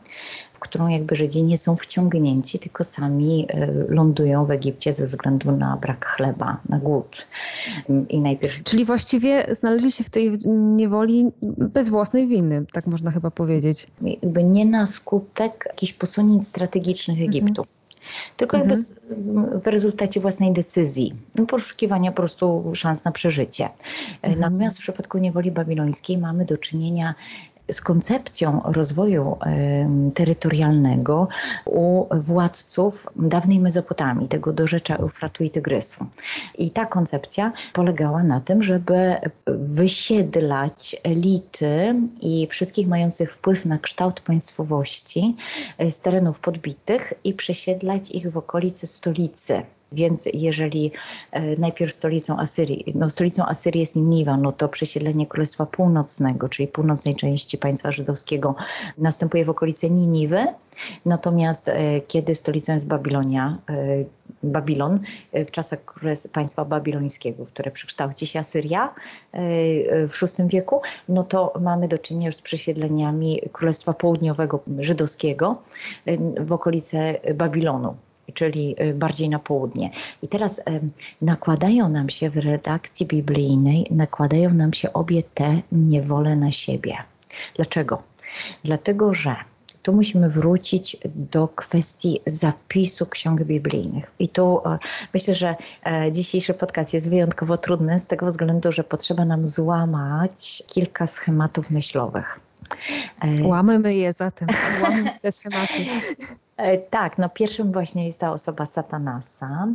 w 0.54 0.60
którą 0.60 0.88
jakby 0.88 1.16
Żydzi 1.16 1.44
nie 1.44 1.58
są 1.58 1.76
wciągnięci, 1.76 2.60
tylko 2.60 2.84
sami 2.84 3.46
e, 3.50 3.68
lądują 3.90 4.46
w 4.46 4.52
Egipcie 4.52 4.94
ze 4.94 5.06
względu 5.06 5.52
na 5.52 5.78
brak 5.78 6.06
chleba, 6.06 6.60
na 6.70 6.80
głód. 6.80 7.28
I 8.10 8.20
najpierw... 8.20 8.64
Czyli 8.64 8.86
właściwie 8.86 9.56
znaleźli 9.60 9.92
się 9.92 10.04
w 10.04 10.10
tej 10.10 10.32
niewoli 10.56 11.32
bez 11.58 11.90
własnej 11.90 12.28
winy, 12.28 12.66
tak 12.72 12.88
można 12.88 13.12
chyba 13.12 13.32
powiedzieć. 13.32 13.88
Jakby 14.02 14.44
nie 14.44 14.66
na 14.66 14.86
skutek 14.86 15.64
jakichś 15.70 15.94
posunięć 15.94 16.48
strategicznych 16.48 17.18
mhm. 17.18 17.30
Egiptu. 17.30 17.62
Mhm 17.62 17.76
tylko 18.38 18.58
jakby 18.58 18.74
mhm. 19.10 19.62
w 19.62 19.68
rezultacie 19.68 20.20
własnej 20.20 20.54
decyzji, 20.54 21.14
poszukiwania 21.48 22.12
po 22.12 22.16
prostu 22.16 22.72
szans 22.76 23.06
na 23.06 23.12
przeżycie. 23.12 23.70
Mhm. 24.22 24.40
Natomiast 24.40 24.78
w 24.78 24.82
przypadku 24.82 25.18
niewoli 25.18 25.52
babilońskiej 25.52 26.18
mamy 26.18 26.46
do 26.46 26.58
czynienia 26.58 27.16
z 27.72 27.82
koncepcją 27.82 28.62
rozwoju 28.66 29.38
terytorialnego 30.14 31.28
u 31.66 32.06
władców 32.20 33.08
dawnej 33.16 33.60
Mezopotamii, 33.60 34.28
tego 34.28 34.54
dorzecza 34.54 34.96
Eufratu 34.96 35.44
i 35.44 35.50
Tygrysu. 35.50 36.06
I 36.58 36.72
ta 36.72 36.86
koncepcja 36.86 37.52
polegała 37.74 38.24
na 38.24 38.42
tym, 38.42 38.64
żeby 38.64 39.16
wysiedlać 39.48 40.96
elity 41.04 41.96
i 42.22 42.48
wszystkich 42.48 42.88
mających 42.88 43.32
wpływ 43.32 43.66
na 43.66 43.78
kształt 43.78 44.20
państwowości 44.20 45.36
e, 45.78 45.92
z 45.92 46.02
terenów 46.02 46.40
podbitych 46.40 47.14
i 47.24 47.34
przesiedlać 47.34 48.12
ich 48.12 48.32
w 48.32 48.38
okolicy 48.38 48.88
stolicy 48.88 49.62
więc 49.92 50.30
jeżeli 50.34 50.92
e, 51.32 51.60
najpierw 51.60 51.94
stolicą 51.94 52.40
Asyrii, 52.40 52.94
no 52.96 53.10
stolicą 53.10 53.46
Asyrii 53.46 53.80
jest 53.80 53.96
Niniwa, 53.96 54.38
no 54.38 54.52
to 54.52 54.70
przesiedlenie 54.70 55.28
Królestwa 55.28 55.66
Północnego, 55.66 56.50
czyli 56.50 56.68
północnej 56.68 57.16
części 57.16 57.58
państwa 57.58 57.92
żydowskiego 57.92 58.56
następuje 58.98 59.46
w 59.46 59.50
okolicy 59.50 59.90
Niniwy. 59.90 60.46
Natomiast 61.06 61.70
e, 61.70 62.02
kiedy 62.02 62.36
stolicą 62.36 62.74
jest 62.74 62.88
Babilonia, 62.88 63.58
e, 63.70 63.76
Babilon 64.44 64.98
w 65.34 65.52
czasach 65.52 65.80
państwa 66.34 66.66
babilońskiego, 66.66 67.46
które 67.46 67.72
przekształci 67.72 68.28
się 68.28 68.40
Asyria 68.40 68.94
w 70.08 70.38
VI 70.38 70.48
wieku, 70.48 70.82
no 71.10 71.24
to 71.24 71.54
mamy 71.62 71.88
do 71.88 71.98
czynienia 71.98 72.26
już 72.26 72.36
z 72.36 72.42
przesiedleniami 72.42 73.42
Królestwa 73.52 73.94
Południowego 73.94 74.60
Żydowskiego 74.80 75.62
w 76.40 76.54
okolice 76.54 77.20
Babilonu 77.36 77.96
czyli 78.34 78.76
y, 78.82 78.94
bardziej 78.94 79.30
na 79.30 79.40
południe. 79.40 79.90
I 80.22 80.28
teraz 80.28 80.62
nakładają 81.22 81.90
nam 81.90 82.10
się 82.10 82.30
w 82.30 82.38
redakcji 82.38 83.06
biblijnej, 83.06 83.88
nakładają 83.92 84.54
nam 84.54 84.74
się 84.74 84.94
obie 84.94 85.24
te 85.24 85.62
niewole 85.72 86.36
na 86.36 86.52
siebie. 86.52 86.96
Dlaczego? 87.56 88.04
Dlatego, 88.64 89.14
że 89.14 89.36
tu 89.86 89.94
musimy 89.94 90.30
wrócić 90.30 90.98
do 91.16 91.48
kwestii 91.48 92.20
zapisu 92.26 93.06
ksiąg 93.06 93.44
biblijnych. 93.44 94.12
I 94.20 94.30
tu 94.30 94.62
e, 94.66 94.78
myślę, 95.14 95.34
że 95.34 95.56
e, 95.86 96.12
dzisiejszy 96.12 96.54
podcast 96.54 96.94
jest 96.94 97.10
wyjątkowo 97.10 97.58
trudny 97.58 98.00
z 98.00 98.08
tego 98.08 98.26
względu, 98.26 98.72
że 98.72 98.84
potrzeba 98.84 99.26
nam 99.26 99.46
złamać 99.46 100.64
kilka 100.68 101.08
schematów 101.08 101.70
myślowych. 101.70 102.40
E, 103.22 103.48
Łamymy 103.48 103.96
je 103.96 104.14
zatem, 104.14 104.48
łammy 104.84 105.12
te 105.22 105.32
schematy. 105.38 105.86
E, 106.58 106.78
tak, 106.78 107.18
no 107.18 107.30
pierwszym 107.30 107.72
właśnie 107.72 108.06
jest 108.06 108.20
ta 108.20 108.32
osoba 108.32 108.66
Satanasa. 108.66 109.68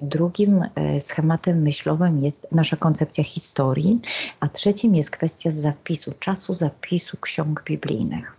Drugim 0.00 0.64
e, 0.74 1.00
schematem 1.00 1.62
myślowym 1.62 2.22
jest 2.22 2.52
nasza 2.52 2.76
koncepcja 2.76 3.24
historii, 3.24 4.00
a 4.40 4.48
trzecim 4.48 4.94
jest 4.94 5.10
kwestia 5.10 5.50
zapisu, 5.50 6.12
czasu 6.18 6.54
zapisu 6.54 7.16
ksiąg 7.20 7.64
biblijnych. 7.64 8.36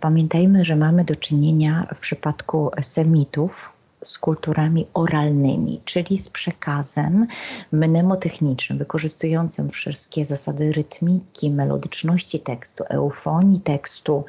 Pamiętajmy, 0.00 0.64
że 0.64 0.76
mamy 0.76 1.04
do 1.04 1.16
czynienia 1.16 1.86
w 1.94 2.00
przypadku 2.00 2.70
Semitów, 2.82 3.75
z 4.08 4.18
kulturami 4.18 4.86
oralnymi, 4.94 5.80
czyli 5.84 6.18
z 6.18 6.28
przekazem 6.28 7.26
mnemotechnicznym, 7.72 8.78
wykorzystującym 8.78 9.70
wszystkie 9.70 10.24
zasady 10.24 10.72
rytmiki, 10.72 11.50
melodyczności 11.50 12.40
tekstu, 12.40 12.84
eufonii 12.88 13.60
tekstu, 13.60 14.24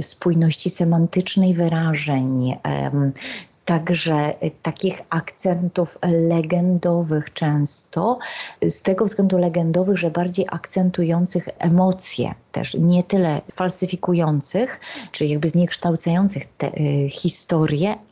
spójności 0.00 0.70
semantycznej 0.70 1.54
wyrażeń, 1.54 2.56
także 3.64 4.34
takich 4.62 5.00
akcentów 5.10 5.98
legendowych 6.02 7.32
często, 7.32 8.18
z 8.62 8.82
tego 8.82 9.04
względu 9.04 9.38
legendowych, 9.38 9.98
że 9.98 10.10
bardziej 10.10 10.46
akcentujących 10.50 11.48
emocje, 11.58 12.34
też 12.52 12.74
nie 12.74 13.04
tyle 13.04 13.40
falsyfikujących, 13.52 14.80
czy 15.12 15.26
jakby 15.26 15.48
zniekształcających 15.48 16.46
te 16.46 16.66
y, 16.66 17.08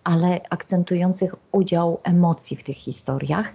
ale 0.05 0.41
akcentujących 0.51 1.35
udział 1.53 2.01
emocji 2.05 2.57
w 2.57 2.65
tych 2.65 2.77
historiach. 2.77 3.53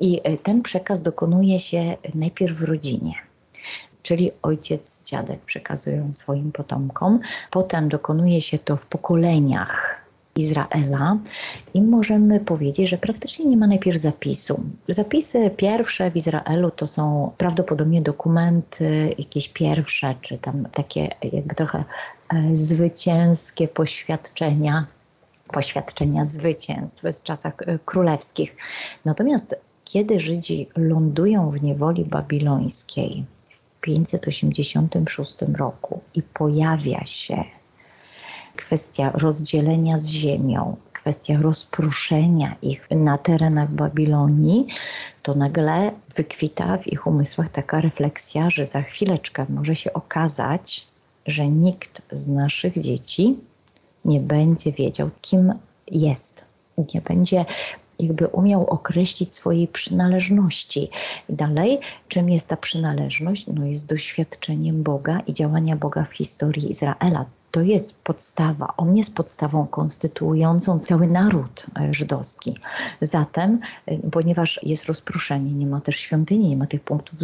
I 0.00 0.20
y, 0.28 0.38
ten 0.42 0.62
przekaz 0.62 1.02
dokonuje 1.02 1.58
się 1.58 1.96
najpierw 2.14 2.56
w 2.56 2.62
rodzinie 2.62 3.12
czyli 4.02 4.30
ojciec, 4.42 5.02
dziadek 5.02 5.40
przekazują 5.40 6.12
swoim 6.12 6.52
potomkom. 6.52 7.20
Potem 7.50 7.88
dokonuje 7.88 8.40
się 8.40 8.58
to 8.58 8.76
w 8.76 8.86
pokoleniach 8.86 10.01
Izraela 10.36 11.18
i 11.74 11.82
możemy 11.82 12.40
powiedzieć, 12.40 12.88
że 12.88 12.98
praktycznie 12.98 13.44
nie 13.44 13.56
ma 13.56 13.66
najpierw 13.66 13.98
zapisu. 13.98 14.62
Zapisy 14.88 15.50
pierwsze 15.56 16.10
w 16.10 16.16
Izraelu 16.16 16.70
to 16.70 16.86
są 16.86 17.32
prawdopodobnie 17.38 18.02
dokumenty 18.02 19.14
jakieś 19.18 19.48
pierwsze, 19.48 20.14
czy 20.20 20.38
tam 20.38 20.68
takie 20.72 21.08
jakby 21.32 21.54
trochę 21.54 21.84
e, 22.28 22.56
zwycięskie 22.56 23.68
poświadczenia, 23.68 24.86
poświadczenia 25.52 26.24
zwycięstw 26.24 27.02
z 27.10 27.22
czasach 27.22 27.54
e, 27.66 27.78
królewskich. 27.78 28.56
Natomiast 29.04 29.56
kiedy 29.84 30.20
Żydzi 30.20 30.68
lądują 30.76 31.50
w 31.50 31.62
niewoli 31.62 32.04
babilońskiej 32.04 33.24
w 33.50 33.80
586 33.80 35.36
roku 35.58 36.00
i 36.14 36.22
pojawia 36.22 37.06
się 37.06 37.36
kwestia 38.56 39.10
rozdzielenia 39.14 39.98
z 39.98 40.08
ziemią, 40.08 40.76
kwestia 40.92 41.38
rozproszenia 41.40 42.56
ich 42.62 42.88
na 42.90 43.18
terenach 43.18 43.70
Babilonii, 43.70 44.66
to 45.22 45.34
nagle 45.34 45.92
wykwita 46.16 46.78
w 46.78 46.86
ich 46.86 47.06
umysłach 47.06 47.48
taka 47.48 47.80
refleksja, 47.80 48.50
że 48.50 48.64
za 48.64 48.82
chwileczkę 48.82 49.46
może 49.48 49.74
się 49.74 49.92
okazać, 49.92 50.86
że 51.26 51.48
nikt 51.48 52.02
z 52.10 52.28
naszych 52.28 52.78
dzieci 52.78 53.36
nie 54.04 54.20
będzie 54.20 54.72
wiedział, 54.72 55.10
kim 55.20 55.54
jest. 55.90 56.46
Nie 56.94 57.00
będzie 57.00 57.44
jakby 57.98 58.26
umiał 58.26 58.66
określić 58.66 59.34
swojej 59.34 59.68
przynależności. 59.68 60.88
I 61.28 61.34
dalej, 61.34 61.78
czym 62.08 62.30
jest 62.30 62.48
ta 62.48 62.56
przynależność? 62.56 63.46
No 63.46 63.66
jest 63.66 63.86
doświadczeniem 63.86 64.82
Boga 64.82 65.20
i 65.26 65.32
działania 65.32 65.76
Boga 65.76 66.04
w 66.04 66.14
historii 66.14 66.70
Izraela 66.70 67.24
to 67.52 67.60
jest 67.60 67.94
podstawa, 67.94 68.74
on 68.76 68.96
jest 68.96 69.14
podstawą 69.14 69.66
konstytuującą 69.66 70.78
cały 70.78 71.06
naród 71.06 71.66
e, 71.80 71.94
żydowski. 71.94 72.54
Zatem, 73.00 73.60
e, 73.86 73.98
ponieważ 73.98 74.60
jest 74.62 74.86
rozproszenie, 74.86 75.52
nie 75.52 75.66
ma 75.66 75.80
też 75.80 75.96
świątyni, 75.96 76.48
nie 76.48 76.56
ma 76.56 76.66
tych 76.66 76.80
punktów 76.80 77.18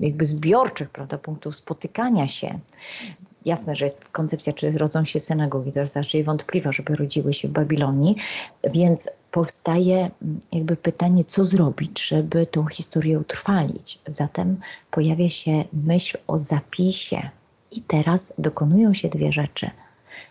jakby 0.00 0.24
zbiorczych, 0.24 0.90
prawda, 0.90 1.18
punktów 1.18 1.56
spotykania 1.56 2.28
się, 2.28 2.58
Jasne, 3.44 3.74
że 3.74 3.84
jest 3.84 4.04
koncepcja, 4.04 4.52
czy 4.52 4.70
rodzą 4.70 5.04
się 5.04 5.20
synagogi, 5.20 5.72
to 5.72 5.80
jest 5.80 5.96
raczej 5.96 6.24
wątpliwa, 6.24 6.72
żeby 6.72 6.96
rodziły 6.96 7.34
się 7.34 7.48
w 7.48 7.50
Babilonii, 7.50 8.16
więc 8.64 9.08
powstaje 9.30 9.96
mm, 9.96 10.40
jakby 10.52 10.76
pytanie, 10.76 11.24
co 11.24 11.44
zrobić, 11.44 12.06
żeby 12.08 12.46
tą 12.46 12.66
historię 12.66 13.18
utrwalić. 13.18 13.98
Zatem 14.06 14.60
pojawia 14.90 15.28
się 15.28 15.64
myśl 15.72 16.18
o 16.26 16.38
zapisie. 16.38 17.30
I 17.72 17.80
teraz 17.80 18.32
dokonują 18.38 18.94
się 18.94 19.08
dwie 19.08 19.32
rzeczy. 19.32 19.70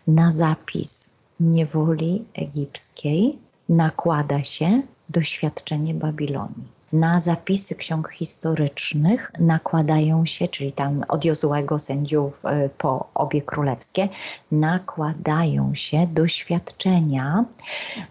Na 0.07 0.31
zapis 0.31 1.10
niewoli 1.39 2.25
egipskiej 2.33 3.38
nakłada 3.69 4.43
się 4.43 4.81
doświadczenie 5.10 5.93
Babilonii 5.93 6.81
na 6.93 7.19
zapisy 7.19 7.75
ksiąg 7.75 8.10
historycznych 8.10 9.31
nakładają 9.39 10.25
się, 10.25 10.48
czyli 10.48 10.71
tam 10.71 11.03
od 11.07 11.25
Jozułego 11.25 11.79
sędziów 11.79 12.45
e, 12.45 12.69
po 12.69 13.07
obie 13.13 13.41
królewskie, 13.41 14.10
nakładają 14.51 15.75
się 15.75 16.07
doświadczenia 16.07 17.45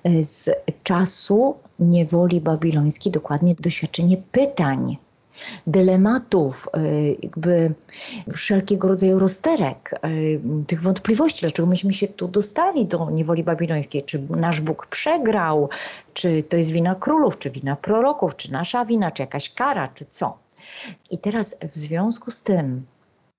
e, 0.04 0.25
z 0.25 0.50
czasu 0.82 1.54
niewoli 1.78 2.40
babilońskiej, 2.40 3.12
dokładnie 3.12 3.54
doświadczenie 3.54 4.16
pytań 4.32 4.96
dylematów, 5.66 6.68
e, 6.75 6.80
jakby 7.23 7.75
wszelkiego 8.32 8.88
rodzaju 8.88 9.18
rozterek, 9.18 9.94
e, 9.94 10.09
tych 10.66 10.82
wątpliwości, 10.82 11.40
dlaczego 11.40 11.68
myśmy 11.68 11.92
się 11.92 12.09
tu 12.09 12.28
dostali 12.28 12.87
do 12.87 13.11
niewoli 13.11 13.44
babilońskiej, 13.44 14.02
czy 14.02 14.23
nasz 14.30 14.61
Bóg 14.61 14.87
przegrał, 14.87 15.68
czy 16.14 16.42
to 16.42 16.56
jest 16.56 16.70
wina 16.70 16.94
królów, 16.94 17.38
czy 17.38 17.50
wina 17.50 17.76
proroków, 17.76 18.37
czy 18.37 18.52
nasza 18.52 18.85
wina, 18.85 19.11
czy 19.11 19.23
jakaś 19.23 19.54
kara, 19.54 19.88
czy 19.88 20.04
co. 20.04 20.38
I 21.11 21.18
teraz 21.18 21.56
w 21.73 21.76
związku 21.76 22.30
z 22.30 22.42
tym, 22.42 22.87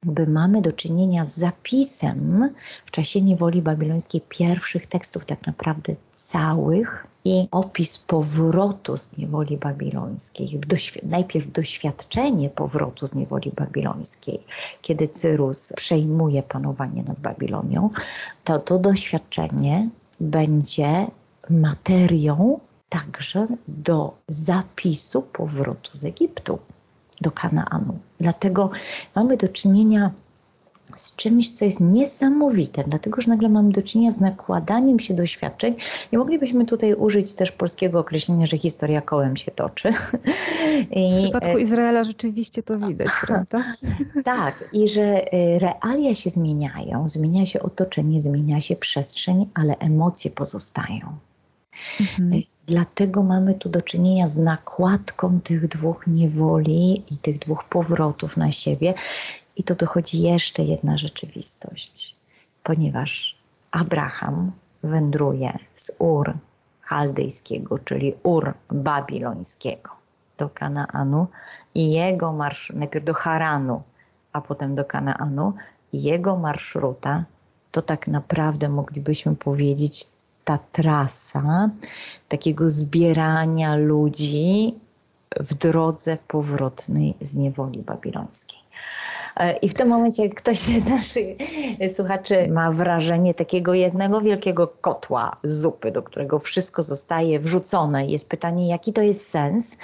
by 0.05 0.27
mamy 0.27 0.61
do 0.61 0.71
czynienia 0.71 1.25
z 1.25 1.37
zapisem 1.37 2.49
w 2.85 2.91
czasie 2.91 3.21
niewoli 3.21 3.61
babilońskiej 3.61 4.21
pierwszych 4.21 4.85
tekstów, 4.85 5.25
tak 5.25 5.47
naprawdę 5.47 5.95
całych, 6.13 7.07
i 7.25 7.47
opis 7.51 7.97
powrotu 7.97 8.97
z 8.97 9.17
niewoli 9.17 9.57
babilońskiej. 9.57 10.59
najpierw 11.03 11.51
doświadczenie 11.51 12.49
powrotu 12.49 13.07
z 13.07 13.15
niewoli 13.15 13.51
babilońskiej, 13.55 14.39
kiedy 14.81 15.07
Cyrus 15.07 15.73
przejmuje 15.75 16.43
panowanie 16.43 17.03
nad 17.03 17.19
Babilonią, 17.19 17.89
to 18.43 18.59
to 18.59 18.79
doświadczenie 18.79 19.89
będzie 20.19 21.07
materią 21.49 22.59
także 22.89 23.47
do 23.67 24.13
zapisu 24.27 25.21
powrotu 25.21 25.91
z 25.93 26.05
Egiptu 26.05 26.59
do 27.21 27.31
Kanaanu. 27.31 27.99
Dlatego 28.19 28.69
mamy 29.15 29.37
do 29.37 29.47
czynienia 29.47 30.11
z 30.95 31.15
czymś, 31.15 31.51
co 31.51 31.65
jest 31.65 31.79
niesamowite, 31.81 32.83
dlatego 32.87 33.21
że 33.21 33.29
nagle 33.29 33.49
mamy 33.49 33.71
do 33.71 33.81
czynienia 33.81 34.11
z 34.11 34.21
nakładaniem 34.21 34.99
się 34.99 35.13
doświadczeń 35.13 35.75
i 36.11 36.17
moglibyśmy 36.17 36.65
tutaj 36.65 36.93
użyć 36.93 37.33
też 37.33 37.51
polskiego 37.51 37.99
określenia, 37.99 38.47
że 38.47 38.57
historia 38.57 39.01
kołem 39.01 39.37
się 39.37 39.51
toczy. 39.51 39.89
I, 40.91 41.19
w 41.19 41.23
przypadku 41.23 41.57
e, 41.57 41.61
Izraela 41.61 42.03
rzeczywiście 42.03 42.63
to 42.63 42.79
widać, 42.79 43.07
prawda? 43.27 43.63
Tak, 44.23 44.69
i 44.73 44.87
że 44.87 45.33
e, 45.33 45.59
realia 45.59 46.13
się 46.13 46.29
zmieniają, 46.29 47.09
zmienia 47.09 47.45
się 47.45 47.61
otoczenie, 47.61 48.21
zmienia 48.21 48.61
się 48.61 48.75
przestrzeń, 48.75 49.45
ale 49.53 49.77
emocje 49.77 50.31
pozostają. 50.31 51.17
Mhm. 51.99 52.41
Dlatego 52.65 53.23
mamy 53.23 53.53
tu 53.53 53.69
do 53.69 53.81
czynienia 53.81 54.27
z 54.27 54.37
nakładką 54.37 55.41
tych 55.41 55.67
dwóch 55.67 56.07
niewoli 56.07 57.03
i 57.13 57.17
tych 57.17 57.39
dwóch 57.39 57.63
powrotów 57.63 58.37
na 58.37 58.51
siebie. 58.51 58.93
I 59.57 59.63
tu 59.63 59.75
dochodzi 59.75 60.21
jeszcze 60.21 60.63
jedna 60.63 60.97
rzeczywistość, 60.97 62.15
ponieważ 62.63 63.37
Abraham 63.71 64.51
wędruje 64.83 65.57
z 65.73 65.91
Ur 65.99 66.33
chaldejskiego, 66.81 67.79
czyli 67.79 68.13
Ur 68.23 68.53
babilońskiego 68.69 69.89
do 70.37 70.49
Kanaanu 70.49 71.27
i 71.75 71.91
jego 71.91 72.33
marsz, 72.33 72.73
najpierw 72.75 73.05
do 73.05 73.13
Haranu, 73.13 73.81
a 74.33 74.41
potem 74.41 74.75
do 74.75 74.85
Kanaanu, 74.85 75.53
jego 75.93 76.37
marszruta 76.37 77.25
to 77.71 77.81
tak 77.81 78.07
naprawdę 78.07 78.69
moglibyśmy 78.69 79.35
powiedzieć 79.35 80.07
ta 80.43 80.59
trasa 80.71 81.69
takiego 82.29 82.69
zbierania 82.69 83.75
ludzi 83.75 84.75
w 85.39 85.53
drodze 85.53 86.17
powrotnej 86.27 87.15
z 87.21 87.35
niewoli 87.35 87.79
babilońskiej. 87.79 88.59
E, 89.37 89.57
I 89.57 89.69
w 89.69 89.73
tym 89.73 89.87
momencie 89.87 90.29
ktoś 90.29 90.57
z 90.85 90.87
naszych 90.89 91.37
słuchaczy 91.95 92.47
ma 92.47 92.71
wrażenie 92.71 93.33
takiego 93.33 93.73
jednego 93.73 94.21
wielkiego 94.21 94.67
kotła 94.67 95.37
zupy, 95.43 95.91
do 95.91 96.03
którego 96.03 96.39
wszystko 96.39 96.83
zostaje 96.83 97.39
wrzucone. 97.39 98.05
Jest 98.05 98.29
pytanie, 98.29 98.67
jaki 98.67 98.93
to 98.93 99.01
jest 99.01 99.29
sens? 99.29 99.77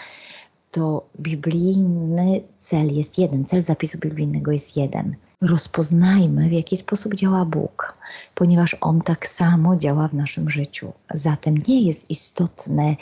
To 0.71 1.05
biblijny 1.19 2.41
cel 2.57 2.93
jest 2.93 3.19
jeden, 3.19 3.45
cel 3.45 3.61
zapisu 3.61 3.97
biblijnego 3.97 4.51
jest 4.51 4.77
jeden. 4.77 5.15
Rozpoznajmy, 5.41 6.49
w 6.49 6.51
jaki 6.51 6.77
sposób 6.77 7.15
działa 7.15 7.45
Bóg, 7.45 7.97
ponieważ 8.35 8.75
On 8.81 9.01
tak 9.01 9.27
samo 9.27 9.75
działa 9.75 10.07
w 10.07 10.13
naszym 10.13 10.49
życiu. 10.49 10.93
Zatem 11.13 11.55
nie 11.67 11.81
jest 11.81 12.09
istotne, 12.09 12.95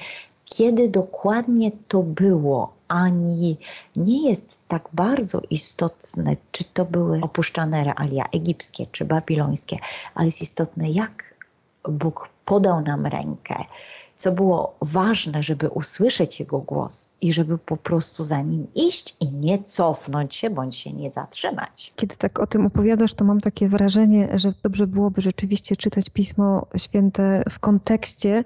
kiedy 0.45 0.89
dokładnie 0.89 1.71
to 1.87 2.03
było, 2.03 2.73
ani 2.87 3.57
nie 3.95 4.29
jest 4.29 4.59
tak 4.67 4.89
bardzo 4.93 5.41
istotne, 5.49 6.35
czy 6.51 6.63
to 6.63 6.85
były 6.85 7.21
opuszczane 7.21 7.83
realia 7.83 8.25
egipskie 8.33 8.85
czy 8.91 9.05
babilońskie, 9.05 9.77
ale 10.15 10.25
jest 10.25 10.41
istotne, 10.41 10.89
jak 10.89 11.35
Bóg 11.89 12.29
podał 12.45 12.81
nam 12.81 13.05
rękę, 13.05 13.55
co 14.25 14.31
było 14.31 14.77
ważne, 14.81 15.43
żeby 15.43 15.69
usłyszeć 15.69 16.39
Jego 16.39 16.59
głos 16.59 17.09
i 17.21 17.33
żeby 17.33 17.57
po 17.57 17.77
prostu 17.77 18.23
za 18.23 18.41
nim 18.41 18.67
iść 18.75 19.15
i 19.19 19.33
nie 19.33 19.59
cofnąć 19.59 20.35
się 20.35 20.49
bądź 20.49 20.75
się 20.75 20.93
nie 20.93 21.11
zatrzymać. 21.11 21.93
Kiedy 21.95 22.15
tak 22.15 22.39
o 22.39 22.47
tym 22.47 22.65
opowiadasz, 22.65 23.13
to 23.13 23.25
mam 23.25 23.39
takie 23.39 23.67
wrażenie, 23.67 24.29
że 24.39 24.53
dobrze 24.63 24.87
byłoby 24.87 25.21
rzeczywiście 25.21 25.75
czytać 25.75 26.09
Pismo 26.09 26.67
Święte 26.77 27.43
w 27.49 27.59
kontekście 27.59 28.43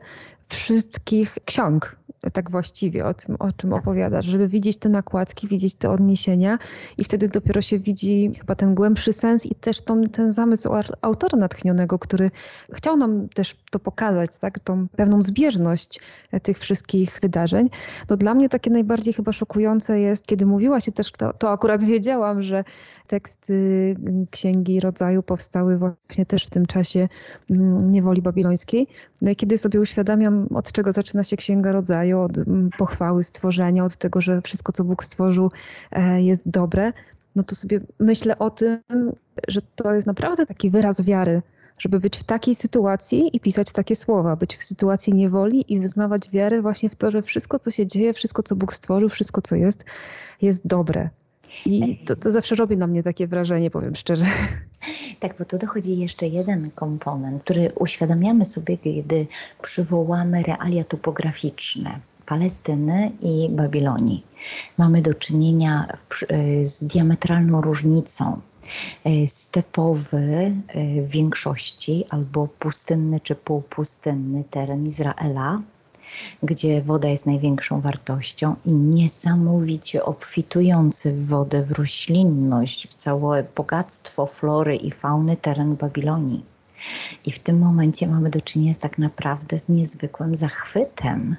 wszystkich 0.48 1.38
ksiąg, 1.46 1.99
tak 2.34 2.52
właściwie 2.52 3.06
o 3.06 3.14
tym, 3.14 3.36
o 3.40 3.52
czym 3.52 3.74
opowiadasz, 3.74 4.26
żeby 4.26 4.48
widzieć 4.48 4.78
te 4.78 4.90
nakładki, 4.90 5.48
widzieć 5.48 5.76
te 5.76 5.90
odniesienia 5.90 6.60
i 6.98 7.04
wtedy 7.04 7.30
dopiero 7.30 7.62
się 7.62 7.80
widzi 7.80 8.32
chyba 8.40 8.56
ten 8.56 8.76
głębszy 8.76 9.14
sens 9.14 9.46
i 9.46 9.56
też 9.56 9.82
tą, 9.82 10.04
ten 10.04 10.30
zamysł 10.30 10.70
autora 11.02 11.38
natchnionego, 11.38 12.00
który 12.00 12.32
chciał 12.74 12.98
nam 12.98 13.30
też 13.30 13.56
to 13.72 13.80
pokazać, 13.80 14.38
tak, 14.38 14.60
tą 14.60 14.88
pewną 14.88 15.22
zbieżność 15.22 16.00
tych 16.44 16.60
wszystkich 16.60 17.20
wydarzeń. 17.22 17.70
No 18.10 18.18
dla 18.18 18.34
mnie 18.34 18.50
takie 18.50 18.70
najbardziej 18.70 19.14
chyba 19.14 19.32
szokujące 19.32 20.00
jest, 20.00 20.26
kiedy 20.26 20.46
mówiła 20.46 20.80
się 20.80 20.92
też, 20.92 21.12
to, 21.12 21.34
to 21.34 21.52
akurat 21.52 21.84
wiedziałam, 21.84 22.42
że 22.42 22.64
teksty 23.10 23.96
Księgi 24.32 24.80
Rodzaju 24.80 25.24
powstały 25.24 25.78
właśnie 25.78 26.26
też 26.26 26.46
w 26.46 26.50
tym 26.50 26.66
czasie 26.66 27.10
mm, 27.50 27.92
niewoli 27.92 28.22
babilońskiej. 28.22 28.88
No 29.22 29.36
kiedy 29.36 29.58
sobie 29.58 29.80
uświadamiam, 29.82 30.48
od 30.56 30.72
czego 30.72 30.92
zaczyna 30.92 31.24
się 31.24 31.38
Księga 31.38 31.72
Rodzaju, 31.72 32.20
od 32.20 32.38
mm, 32.38 32.70
pochwały 32.78 33.24
stworzenia, 33.24 33.86
od 33.86 33.96
tego, 33.96 34.22
że 34.22 34.42
wszystko, 34.42 34.72
co 34.72 34.84
Bóg 34.84 35.04
stworzył, 35.04 35.52
e, 35.92 36.22
jest 36.22 36.50
dobre, 36.50 36.94
no 37.36 37.44
to 37.44 37.56
sobie 37.56 37.80
myślę 38.00 38.40
o 38.40 38.50
tym, 38.50 38.80
że 39.48 39.62
to 39.76 39.94
jest 39.94 40.08
naprawdę 40.08 40.46
taki 40.46 40.70
wyraz 40.70 41.02
wiary, 41.02 41.42
żeby 41.80 42.00
być 42.00 42.18
w 42.18 42.24
takiej 42.24 42.56
sytuacji 42.56 43.30
i 43.34 43.40
pisać 43.40 43.72
takie 43.72 43.96
słowa, 43.96 44.36
być 44.36 44.58
w 44.58 44.64
sytuacji 44.64 45.14
niewoli 45.14 45.74
i 45.74 45.80
wyznawać 45.80 46.30
wiarę 46.32 46.62
właśnie 46.62 46.90
w 46.90 46.96
to, 46.96 47.12
że 47.12 47.22
wszystko, 47.22 47.60
co 47.60 47.72
się 47.72 47.88
dzieje, 47.88 48.14
wszystko, 48.14 48.44
co 48.44 48.56
Bóg 48.56 48.74
stworzył, 48.74 49.10
wszystko, 49.10 49.42
co 49.42 49.56
jest, 49.56 49.86
jest 50.42 50.68
dobre. 50.68 51.10
I 51.66 51.98
to, 52.06 52.16
to 52.16 52.32
zawsze 52.32 52.56
robi 52.56 52.78
na 52.78 52.88
mnie 52.88 53.04
takie 53.04 53.28
wrażenie, 53.28 53.72
powiem 53.72 53.96
szczerze. 53.96 54.26
Tak, 55.20 55.36
bo 55.40 55.46
tu 55.46 55.58
dochodzi 55.58 55.98
jeszcze 55.98 56.28
jeden 56.28 56.72
komponent, 56.72 57.44
który 57.44 57.72
uświadamiamy 57.76 58.46
sobie, 58.46 58.78
kiedy 58.78 59.28
przywołamy 59.62 60.44
realia 60.44 60.84
topograficzne. 60.84 62.00
Palestyny 62.26 63.12
i 63.22 63.50
Babilonii. 63.50 64.24
Mamy 64.78 65.02
do 65.02 65.14
czynienia 65.14 65.88
z 66.62 66.84
diametralną 66.84 67.62
różnicą. 67.62 68.42
Stepowy 69.26 70.54
w 71.04 71.10
większości 71.12 72.04
albo 72.10 72.48
pustynny 72.48 73.20
czy 73.20 73.36
półpustynny 73.36 74.46
teren 74.46 74.88
Izraela 74.88 75.62
gdzie 76.44 76.82
woda 76.82 77.08
jest 77.08 77.26
największą 77.26 77.82
wartością 77.82 78.56
i 78.66 78.74
niesamowicie 78.74 80.06
obfitujący 80.06 81.14
w 81.14 81.28
wodę, 81.28 81.64
w 81.64 81.72
roślinność, 81.72 82.88
w 82.88 82.94
całe 82.94 83.44
bogactwo 83.56 84.26
flory 84.26 84.76
i 84.76 84.92
fauny 84.92 85.38
teren 85.38 85.76
Babilonii. 85.76 86.46
I 87.26 87.32
w 87.32 87.40
tym 87.40 87.60
momencie 87.60 88.08
mamy 88.08 88.30
do 88.30 88.42
czynienia 88.42 88.74
z 88.74 88.80
tak 88.80 88.98
naprawdę 88.98 89.60
z 89.60 89.70
niezwykłym 89.70 90.36
zachwytem, 90.36 91.36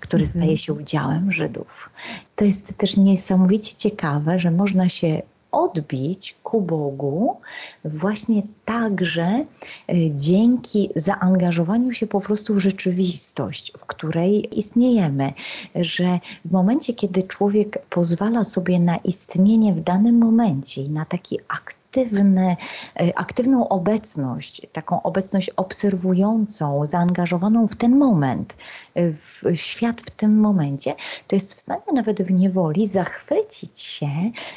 który 0.00 0.22
mhm. 0.22 0.38
staje 0.38 0.56
się 0.56 0.72
udziałem 0.72 1.32
Żydów. 1.32 1.90
To 2.36 2.44
jest 2.44 2.78
też 2.78 2.96
niesamowicie 2.96 3.74
ciekawe, 3.74 4.38
że 4.38 4.50
można 4.50 4.88
się 4.88 5.22
odbić 5.54 6.36
ku 6.42 6.60
Bogu 6.60 7.36
właśnie 7.84 8.42
także 8.64 9.44
y, 9.90 10.10
dzięki 10.14 10.90
zaangażowaniu 10.96 11.92
się 11.92 12.06
po 12.06 12.20
prostu 12.20 12.54
w 12.54 12.58
rzeczywistość, 12.58 13.72
w 13.78 13.86
której 13.86 14.58
istniejemy. 14.58 15.32
Że 15.74 16.18
w 16.44 16.52
momencie, 16.52 16.94
kiedy 16.94 17.22
człowiek 17.22 17.86
pozwala 17.90 18.44
sobie 18.44 18.80
na 18.80 18.96
istnienie 18.96 19.74
w 19.74 19.80
danym 19.80 20.18
momencie 20.18 20.82
i 20.82 20.90
na 20.90 21.04
taki 21.04 21.38
akt 21.48 21.83
aktywne, 21.94 22.56
e, 23.00 23.18
aktywną 23.18 23.68
obecność, 23.68 24.66
taką 24.72 25.02
obecność 25.02 25.50
obserwującą, 25.50 26.86
zaangażowaną 26.86 27.66
w 27.66 27.76
ten 27.76 27.96
moment, 27.96 28.56
e, 28.94 29.12
w 29.12 29.42
świat 29.54 30.00
w 30.00 30.10
tym 30.10 30.40
momencie, 30.40 30.94
to 31.28 31.36
jest 31.36 31.54
w 31.54 31.60
stanie 31.60 31.92
nawet 31.94 32.22
w 32.22 32.30
niewoli 32.30 32.86
zachwycić 32.86 33.80
się 33.80 34.10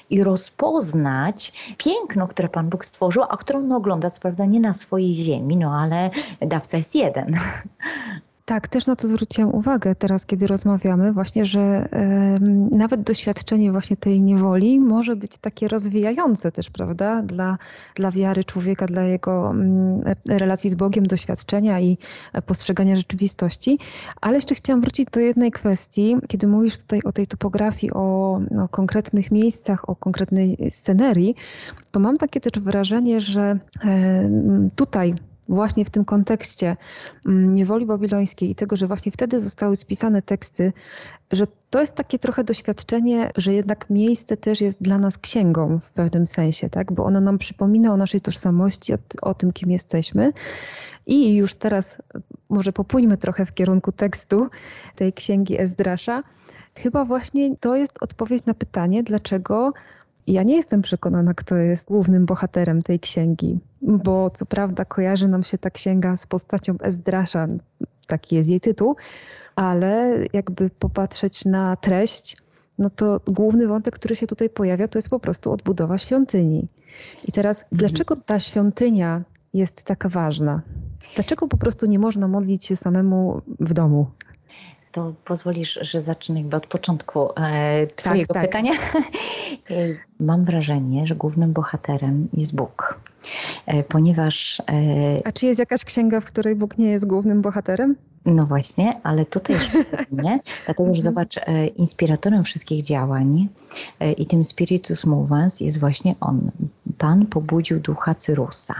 i 0.09 0.23
rozpoznać 0.23 1.53
piękno, 1.77 2.27
które 2.27 2.49
Pan 2.49 2.69
Bóg 2.69 2.85
stworzył, 2.85 3.23
a 3.29 3.37
którą 3.37 3.59
on 3.59 3.71
ogląda, 3.71 4.09
co 4.09 4.21
prawda 4.21 4.45
nie 4.45 4.59
na 4.59 4.73
swojej 4.73 5.15
ziemi, 5.15 5.57
no 5.57 5.79
ale 5.81 6.09
dawca 6.41 6.77
jest 6.77 6.95
jeden. 6.95 7.31
Tak, 8.47 8.67
też 8.67 8.85
na 8.85 8.95
to 8.95 9.07
zwróciłam 9.07 9.55
uwagę 9.55 9.95
teraz, 9.95 10.25
kiedy 10.25 10.47
rozmawiamy, 10.47 11.13
właśnie, 11.13 11.45
że 11.45 11.89
y, 12.71 12.77
nawet 12.77 13.01
doświadczenie 13.01 13.71
właśnie 13.71 13.97
tej 13.97 14.21
niewoli 14.21 14.79
może 14.79 15.15
być 15.15 15.37
takie 15.37 15.67
rozwijające 15.67 16.51
też, 16.51 16.69
prawda, 16.69 17.21
dla, 17.21 17.57
dla 17.95 18.11
wiary 18.11 18.43
człowieka, 18.43 18.85
dla 18.85 19.03
jego 19.03 19.53
y, 20.29 20.37
relacji 20.37 20.69
z 20.69 20.75
Bogiem, 20.75 21.05
doświadczenia 21.05 21.79
i 21.79 21.97
postrzegania 22.45 22.95
rzeczywistości. 22.95 23.79
Ale 24.21 24.35
jeszcze 24.35 24.55
chciałam 24.55 24.81
wrócić 24.81 25.07
do 25.11 25.19
jednej 25.19 25.51
kwestii, 25.51 26.15
kiedy 26.27 26.47
mówisz 26.47 26.77
tutaj 26.77 27.01
o 27.05 27.11
tej 27.11 27.27
topografii, 27.27 27.93
o, 27.93 28.39
o 28.63 28.67
konkretnych 28.67 29.31
miejscach, 29.31 29.89
o 29.89 29.95
konkretnej 29.95 30.57
scenerii, 30.71 31.35
to 31.91 31.99
mam 31.99 32.17
takie 32.17 32.41
też 32.41 32.61
wrażenie, 32.61 33.21
że 33.21 33.59
y, 33.75 34.69
tutaj 34.75 35.15
właśnie 35.49 35.85
w 35.85 35.89
tym 35.89 36.05
kontekście 36.05 36.77
mm, 37.25 37.51
niewoli 37.51 37.85
babilońskiej 37.85 38.49
i 38.49 38.55
tego, 38.55 38.77
że 38.77 38.87
właśnie 38.87 39.11
wtedy 39.11 39.39
zostały 39.39 39.75
spisane 39.75 40.21
teksty, 40.21 40.73
że 41.31 41.47
to 41.69 41.81
jest 41.81 41.95
takie 41.95 42.19
trochę 42.19 42.43
doświadczenie, 42.43 43.31
że 43.37 43.53
jednak 43.53 43.89
miejsce 43.89 44.37
też 44.37 44.61
jest 44.61 44.81
dla 44.81 44.97
nas 44.97 45.17
księgą 45.17 45.79
w 45.83 45.91
pewnym 45.91 46.27
sensie, 46.27 46.69
tak? 46.69 46.91
bo 46.91 47.05
ona 47.05 47.19
nam 47.19 47.37
przypomina 47.37 47.93
o 47.93 47.97
naszej 47.97 48.21
tożsamości, 48.21 48.93
o, 48.93 48.97
o 49.21 49.33
tym, 49.33 49.53
kim 49.53 49.71
jesteśmy. 49.71 50.33
I 51.05 51.35
już 51.35 51.55
teraz 51.55 52.01
może 52.49 52.73
popójmy 52.73 53.17
trochę 53.17 53.45
w 53.45 53.53
kierunku 53.53 53.91
tekstu 53.91 54.47
tej 54.95 55.13
księgi 55.13 55.61
Ezdrasza. 55.61 56.23
Chyba 56.75 57.05
właśnie 57.05 57.55
to 57.55 57.75
jest 57.75 58.03
odpowiedź 58.03 58.45
na 58.45 58.53
pytanie, 58.53 59.03
dlaczego 59.03 59.73
ja 60.27 60.43
nie 60.43 60.55
jestem 60.55 60.81
przekonana, 60.81 61.33
kto 61.33 61.55
jest 61.55 61.87
głównym 61.87 62.25
bohaterem 62.25 62.81
tej 62.81 62.99
księgi, 62.99 63.59
bo 63.81 64.29
co 64.29 64.45
prawda 64.45 64.85
kojarzy 64.85 65.27
nam 65.27 65.43
się 65.43 65.57
ta 65.57 65.69
księga 65.69 66.17
z 66.17 66.27
postacią 66.27 66.75
Ezdrasza, 66.79 67.47
taki 68.07 68.35
jest 68.35 68.49
jej 68.49 68.59
tytuł, 68.59 68.95
ale 69.55 70.19
jakby 70.33 70.69
popatrzeć 70.69 71.45
na 71.45 71.75
treść, 71.75 72.37
no 72.79 72.89
to 72.89 73.21
główny 73.27 73.67
wątek, 73.67 73.95
który 73.95 74.15
się 74.15 74.27
tutaj 74.27 74.49
pojawia, 74.49 74.87
to 74.87 74.97
jest 74.97 75.09
po 75.09 75.19
prostu 75.19 75.51
odbudowa 75.51 75.97
świątyni. 75.97 76.67
I 77.25 77.31
teraz, 77.31 77.63
mhm. 77.63 77.77
dlaczego 77.77 78.15
ta 78.15 78.39
świątynia 78.39 79.23
jest 79.53 79.83
taka 79.83 80.09
ważna? 80.09 80.61
Dlaczego 81.15 81.47
po 81.47 81.57
prostu 81.57 81.85
nie 81.85 81.99
można 81.99 82.27
modlić 82.27 82.65
się 82.65 82.75
samemu 82.75 83.41
w 83.59 83.73
domu? 83.73 84.07
To 84.91 85.13
pozwolisz, 85.25 85.79
że 85.81 86.01
zacznę 86.01 86.39
jakby 86.39 86.57
od 86.57 86.67
początku 86.67 87.29
e, 87.35 87.87
Twojego 87.87 88.33
tak, 88.33 88.43
tak. 88.43 88.51
pytania. 88.51 88.71
Mam 90.19 90.43
wrażenie, 90.43 91.07
że 91.07 91.15
głównym 91.15 91.53
bohaterem 91.53 92.27
jest 92.33 92.55
Bóg. 92.55 92.99
E, 93.65 93.83
ponieważ. 93.83 94.59
E, 94.59 95.27
A 95.27 95.31
czy 95.31 95.45
jest 95.45 95.59
jakaś 95.59 95.85
księga, 95.85 96.21
w 96.21 96.25
której 96.25 96.55
Bóg 96.55 96.77
nie 96.77 96.89
jest 96.89 97.07
głównym 97.07 97.41
bohaterem? 97.41 97.95
No 98.25 98.43
właśnie, 98.43 98.99
ale 99.03 99.25
tutaj 99.25 99.55
nie, 100.23 100.39
dlatego 100.65 100.93
że 100.93 100.99
mhm. 100.99 101.01
zobacz, 101.01 101.37
e, 101.37 101.67
inspiratorem 101.67 102.43
wszystkich 102.43 102.83
działań 102.83 103.47
e, 103.99 104.11
i 104.11 104.25
tym 104.25 104.43
spiritus 104.43 105.05
movens 105.05 105.61
jest 105.61 105.79
właśnie 105.79 106.15
on. 106.21 106.51
Pan 106.97 107.25
pobudził 107.25 107.79
ducha 107.79 108.15
Cyrusa, 108.15 108.75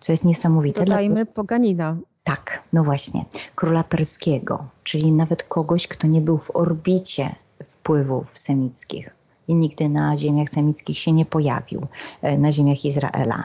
co 0.00 0.12
jest 0.12 0.24
niesamowite. 0.24 0.84
Dodajmy 0.84 1.14
dlatego... 1.14 1.34
poganina. 1.34 1.96
Tak, 2.26 2.62
no 2.72 2.84
właśnie, 2.84 3.24
króla 3.54 3.84
perskiego, 3.84 4.64
czyli 4.84 5.12
nawet 5.12 5.42
kogoś, 5.42 5.86
kto 5.86 6.06
nie 6.06 6.20
był 6.20 6.38
w 6.38 6.56
orbicie 6.56 7.34
wpływów 7.64 8.38
semickich 8.38 9.10
i 9.48 9.54
nigdy 9.54 9.88
na 9.88 10.16
ziemiach 10.16 10.48
semickich 10.48 10.98
się 10.98 11.12
nie 11.12 11.26
pojawił, 11.26 11.86
e, 12.22 12.38
na 12.38 12.52
ziemiach 12.52 12.84
Izraela. 12.84 13.44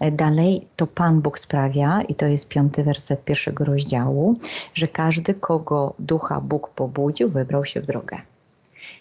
E, 0.00 0.10
dalej 0.10 0.66
to 0.76 0.86
Pan 0.86 1.20
Bóg 1.20 1.38
sprawia, 1.38 2.02
i 2.02 2.14
to 2.14 2.26
jest 2.26 2.48
piąty 2.48 2.84
werset 2.84 3.24
pierwszego 3.24 3.64
rozdziału, 3.64 4.34
że 4.74 4.88
każdy, 4.88 5.34
kogo 5.34 5.94
ducha 5.98 6.40
Bóg 6.40 6.68
pobudził, 6.68 7.28
wybrał 7.28 7.64
się 7.64 7.80
w 7.80 7.86
drogę. 7.86 8.16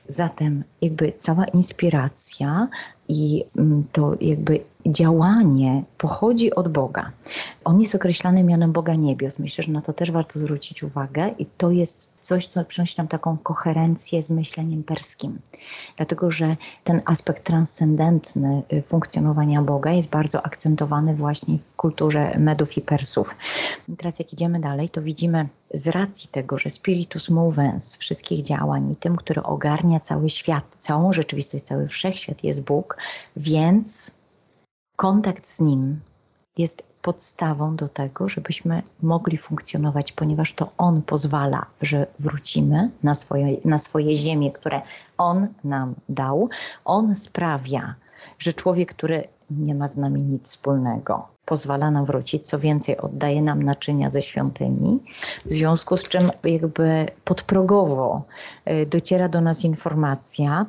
Zatem 0.07 0.63
jakby 0.81 1.13
cała 1.19 1.45
inspiracja 1.45 2.67
i 3.09 3.43
mm, 3.57 3.83
to 3.91 4.15
jakby 4.21 4.59
działanie 4.91 5.83
pochodzi 5.97 6.55
od 6.55 6.67
Boga. 6.67 7.11
On 7.63 7.81
jest 7.81 7.95
określany 7.95 8.43
mianem 8.43 8.71
Boga 8.71 8.95
Niebios. 8.95 9.39
Myślę, 9.39 9.63
że 9.63 9.71
na 9.71 9.81
to 9.81 9.93
też 9.93 10.11
warto 10.11 10.39
zwrócić 10.39 10.83
uwagę 10.83 11.29
i 11.39 11.45
to 11.45 11.71
jest 11.71 12.13
coś, 12.19 12.47
co 12.47 12.65
przynosi 12.65 12.95
nam 12.97 13.07
taką 13.07 13.37
koherencję 13.37 14.23
z 14.23 14.31
myśleniem 14.31 14.83
perskim. 14.83 15.39
Dlatego, 15.97 16.31
że 16.31 16.55
ten 16.83 17.01
aspekt 17.05 17.43
transcendentny 17.43 18.63
y, 18.73 18.81
funkcjonowania 18.81 19.61
Boga 19.61 19.91
jest 19.91 20.09
bardzo 20.09 20.45
akcentowany 20.45 21.15
właśnie 21.15 21.57
w 21.59 21.75
kulturze 21.75 22.39
Medów 22.39 22.77
i 22.77 22.81
Persów. 22.81 23.35
I 23.89 23.95
teraz 23.97 24.19
jak 24.19 24.33
idziemy 24.33 24.59
dalej, 24.59 24.89
to 24.89 25.01
widzimy 25.01 25.49
z 25.73 25.87
racji 25.87 26.29
tego, 26.31 26.57
że 26.57 26.69
spiritus 26.69 27.29
movens 27.29 27.97
wszystkich 27.97 28.41
działań 28.41 28.91
i 28.91 28.95
tym, 28.95 29.15
który 29.15 29.43
ogarnia 29.43 29.99
cały 29.99 30.29
świat, 30.29 30.65
całą 30.79 31.13
rzeczywistość, 31.13 31.63
cały 31.63 31.87
wszechświat 31.87 32.43
jest 32.43 32.63
Bóg, 32.63 32.96
więc 33.35 34.11
kontakt 34.95 35.47
z 35.47 35.59
Nim 35.59 35.99
jest 36.57 36.83
podstawą 37.01 37.75
do 37.75 37.87
tego, 37.87 38.29
żebyśmy 38.29 38.83
mogli 39.01 39.37
funkcjonować, 39.37 40.11
ponieważ 40.11 40.53
to 40.53 40.71
On 40.77 41.01
pozwala, 41.01 41.65
że 41.81 42.07
wrócimy 42.19 42.89
na 43.03 43.15
swoje, 43.15 43.57
na 43.65 43.79
swoje 43.79 44.15
ziemie, 44.15 44.51
które 44.51 44.81
On 45.17 45.47
nam 45.63 45.95
dał. 46.09 46.49
On 46.85 47.15
sprawia, 47.15 47.95
że 48.39 48.53
człowiek, 48.53 48.93
który 48.93 49.27
nie 49.51 49.75
ma 49.75 49.87
z 49.87 49.97
nami 49.97 50.21
nic 50.21 50.43
wspólnego, 50.43 51.27
pozwala 51.45 51.91
nam 51.91 52.05
wrócić, 52.05 52.47
co 52.47 52.59
więcej, 52.59 52.97
oddaje 52.97 53.41
nam 53.41 53.63
naczynia 53.63 54.09
ze 54.09 54.21
świątyni, 54.21 54.99
w 55.45 55.53
związku 55.53 55.97
z 55.97 56.07
czym 56.07 56.31
jakby 56.43 57.05
podprogowo 57.23 58.23
y, 58.69 58.85
dociera 58.85 59.29
do 59.29 59.41
nas 59.41 59.63
informacja, 59.63 60.65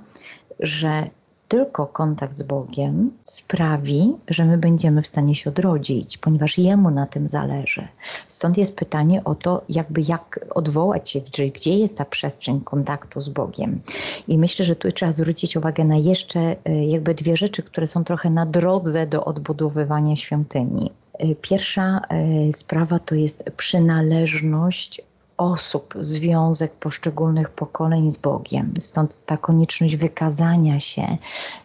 że 0.60 1.10
tylko 1.48 1.86
kontakt 1.86 2.36
z 2.36 2.42
Bogiem 2.42 3.10
sprawi, 3.24 4.12
że 4.28 4.44
my 4.44 4.58
będziemy 4.58 5.02
w 5.02 5.06
stanie 5.06 5.34
się 5.34 5.50
odrodzić, 5.50 6.18
ponieważ 6.18 6.58
Jemu 6.58 6.90
na 6.90 7.06
tym 7.06 7.28
zależy. 7.28 7.88
Stąd 8.26 8.58
jest 8.58 8.76
pytanie 8.76 9.24
o 9.24 9.34
to, 9.34 9.62
jakby 9.68 10.00
jak 10.00 10.40
odwołać 10.50 11.10
się, 11.10 11.20
czyli 11.20 11.50
gdzie 11.50 11.78
jest 11.78 11.98
ta 11.98 12.04
przestrzeń 12.04 12.60
kontaktu 12.60 13.20
z 13.20 13.28
Bogiem. 13.28 13.80
I 14.28 14.38
myślę, 14.38 14.64
że 14.64 14.76
tu 14.76 14.92
trzeba 14.92 15.12
zwrócić 15.12 15.56
uwagę 15.56 15.84
na 15.84 15.96
jeszcze 15.96 16.56
y, 16.68 16.84
jakby 16.84 17.14
dwie 17.14 17.36
rzeczy, 17.36 17.62
które 17.62 17.86
są 17.86 18.04
trochę 18.04 18.30
na 18.30 18.46
drodze 18.46 19.06
do 19.06 19.24
odbudowywania 19.24 20.16
świątyni. 20.16 20.90
Y, 21.24 21.36
pierwsza 21.42 22.00
y, 22.48 22.52
sprawa 22.52 22.98
to 22.98 23.14
jest 23.14 23.44
przynależność 23.56 25.02
osób, 25.38 25.94
związek 26.00 26.72
poszczególnych 26.72 27.50
pokoleń 27.50 28.10
z 28.10 28.16
Bogiem. 28.16 28.74
Stąd 28.78 29.26
ta 29.26 29.36
konieczność 29.36 29.96
wykazania 29.96 30.80
się, 30.80 31.16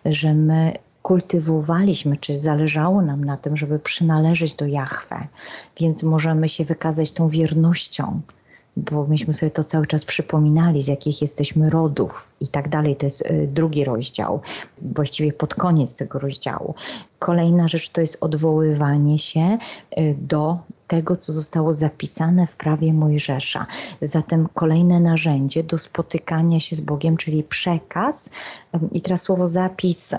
że 0.06 0.34
my 0.34 0.74
kultywowaliśmy, 1.02 2.18
czy 2.18 2.40
zależało 2.40 3.02
nam 3.02 3.26
na 3.26 3.38
tym, 3.38 3.58
żeby 3.58 3.80
przynależeć 3.80 4.56
do 4.56 4.66
Jahwe, 4.66 5.28
więc 5.80 6.04
możemy 6.04 6.50
się 6.50 6.66
wykazać 6.66 7.12
tą 7.12 7.30
wiernością, 7.30 8.22
bo 8.78 9.08
myśmy 9.08 9.34
sobie 9.34 9.52
to 9.52 9.64
cały 9.64 9.86
czas 9.86 10.06
przypominali, 10.06 10.82
z 10.82 10.88
jakich 10.88 11.22
jesteśmy 11.22 11.70
rodów 11.70 12.32
i 12.40 12.48
tak 12.48 12.70
dalej. 12.70 12.96
To 12.96 13.06
jest 13.06 13.22
y, 13.22 13.50
drugi 13.52 13.84
rozdział, 13.84 14.42
właściwie 14.82 15.34
pod 15.34 15.56
koniec 15.56 15.96
tego 15.96 16.20
rozdziału. 16.20 16.76
Kolejna 17.20 17.68
rzecz 17.68 17.90
to 17.90 18.02
jest 18.02 18.18
odwoływanie 18.22 19.20
się 19.20 19.58
y, 19.98 20.16
do 20.22 20.58
tego, 20.94 21.16
co 21.16 21.34
zostało 21.34 21.74
zapisane 21.74 22.48
w 22.48 22.56
prawie 22.56 22.94
Mojżesza. 22.94 23.66
Zatem 24.02 24.48
kolejne 24.54 25.00
narzędzie 25.00 25.64
do 25.64 25.78
spotykania 25.78 26.60
się 26.60 26.76
z 26.76 26.82
Bogiem, 26.82 27.18
czyli 27.18 27.44
przekaz. 27.44 28.30
I 28.92 29.02
teraz 29.02 29.22
słowo 29.22 29.48
zapis 29.48 30.16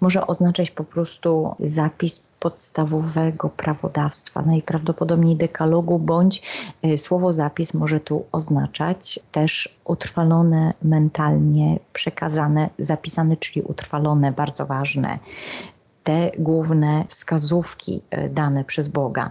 może 0.00 0.26
oznaczać 0.26 0.70
po 0.70 0.84
prostu 0.84 1.54
zapis 1.60 2.24
podstawowego 2.40 3.48
prawodawstwa, 3.48 4.42
najprawdopodobniej 4.42 5.36
dekalogu, 5.36 5.98
bądź 5.98 6.42
y, 6.84 6.98
słowo 6.98 7.32
zapis 7.32 7.74
może 7.74 8.00
tu 8.00 8.24
oznaczać 8.32 9.20
też 9.32 9.78
utrwalone 9.84 10.74
mentalnie, 10.82 11.78
przekazane, 11.92 12.70
zapisane, 12.78 13.36
czyli 13.36 13.62
utrwalone, 13.62 14.32
bardzo 14.32 14.66
ważne 14.66 15.18
te 16.08 16.30
główne 16.38 17.04
wskazówki 17.08 18.02
y, 18.14 18.28
dane 18.28 18.64
przez 18.64 18.88
Boga. 18.88 19.30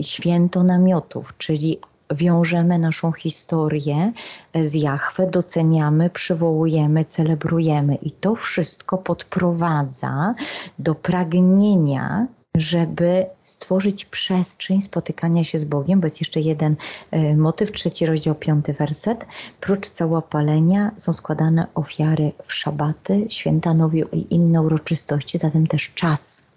Święto 0.00 0.62
namiotów, 0.62 1.36
czyli 1.38 1.78
wiążemy 2.10 2.78
naszą 2.78 3.12
historię 3.12 4.12
z 4.54 4.74
Jahwe, 4.74 5.26
doceniamy, 5.26 6.10
przywołujemy, 6.10 7.04
celebrujemy. 7.04 7.94
I 7.94 8.10
to 8.10 8.34
wszystko 8.34 8.98
podprowadza 8.98 10.34
do 10.78 10.94
pragnienia 10.94 12.26
żeby 12.60 13.26
stworzyć 13.44 14.04
przestrzeń 14.04 14.80
spotykania 14.80 15.44
się 15.44 15.58
z 15.58 15.64
Bogiem, 15.64 16.00
bo 16.00 16.06
jest 16.06 16.20
jeszcze 16.20 16.40
jeden 16.40 16.76
y, 17.14 17.36
motyw, 17.36 17.72
trzeci 17.72 18.06
rozdział, 18.06 18.34
piąty 18.34 18.72
werset. 18.72 19.26
Prócz 19.60 19.88
całopalenia 19.88 20.90
są 20.96 21.12
składane 21.12 21.66
ofiary 21.74 22.32
w 22.44 22.54
szabaty, 22.54 23.26
święta 23.28 23.74
nowiu 23.74 24.06
i 24.12 24.34
inne 24.34 24.62
uroczystości, 24.62 25.38
zatem 25.38 25.66
też 25.66 25.92
czas 25.94 26.47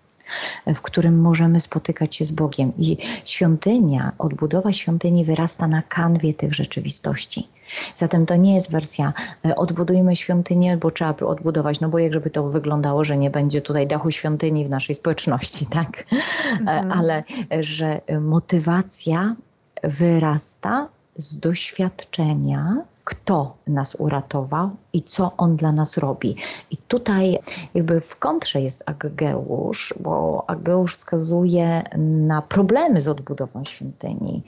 w 0.67 0.81
którym 0.81 1.21
możemy 1.21 1.59
spotykać 1.59 2.15
się 2.15 2.25
z 2.25 2.31
Bogiem. 2.31 2.73
I 2.77 2.97
świątynia, 3.25 4.11
odbudowa 4.17 4.73
świątyni 4.73 5.25
wyrasta 5.25 5.67
na 5.67 5.81
kanwie 5.81 6.33
tych 6.33 6.53
rzeczywistości. 6.53 7.47
Zatem 7.95 8.25
to 8.25 8.35
nie 8.35 8.55
jest 8.55 8.71
wersja 8.71 9.13
e, 9.45 9.55
odbudujmy 9.55 10.15
świątynię, 10.15 10.77
bo 10.77 10.91
trzeba 10.91 11.13
by 11.13 11.27
odbudować, 11.27 11.79
no 11.79 11.89
bo 11.89 11.99
jak 11.99 12.13
żeby 12.13 12.29
to 12.29 12.49
wyglądało, 12.49 13.03
że 13.03 13.17
nie 13.17 13.29
będzie 13.29 13.61
tutaj 13.61 13.87
dachu 13.87 14.11
świątyni 14.11 14.65
w 14.65 14.69
naszej 14.69 14.95
społeczności, 14.95 15.65
tak? 15.77 16.05
E, 16.11 16.15
mhm. 16.51 16.91
Ale 16.91 17.23
e, 17.51 17.63
że 17.63 18.01
motywacja 18.21 19.35
wyrasta 19.83 20.87
z 21.17 21.39
doświadczenia 21.39 22.77
kto 23.03 23.55
nas 23.67 23.95
uratował 23.99 24.69
i 24.93 25.03
co 25.03 25.31
on 25.37 25.55
dla 25.55 25.71
nas 25.71 25.97
robi. 25.97 26.35
I 26.71 26.77
tutaj 26.77 27.39
jakby 27.73 28.01
w 28.01 28.15
kontrze 28.15 28.61
jest 28.61 28.83
Ageusz, 28.85 29.93
bo 29.99 30.43
Ageusz 30.47 30.95
wskazuje 30.95 31.83
na 31.97 32.41
problemy 32.41 33.01
z 33.01 33.07
odbudową 33.07 33.63
świątyni, 33.65 34.43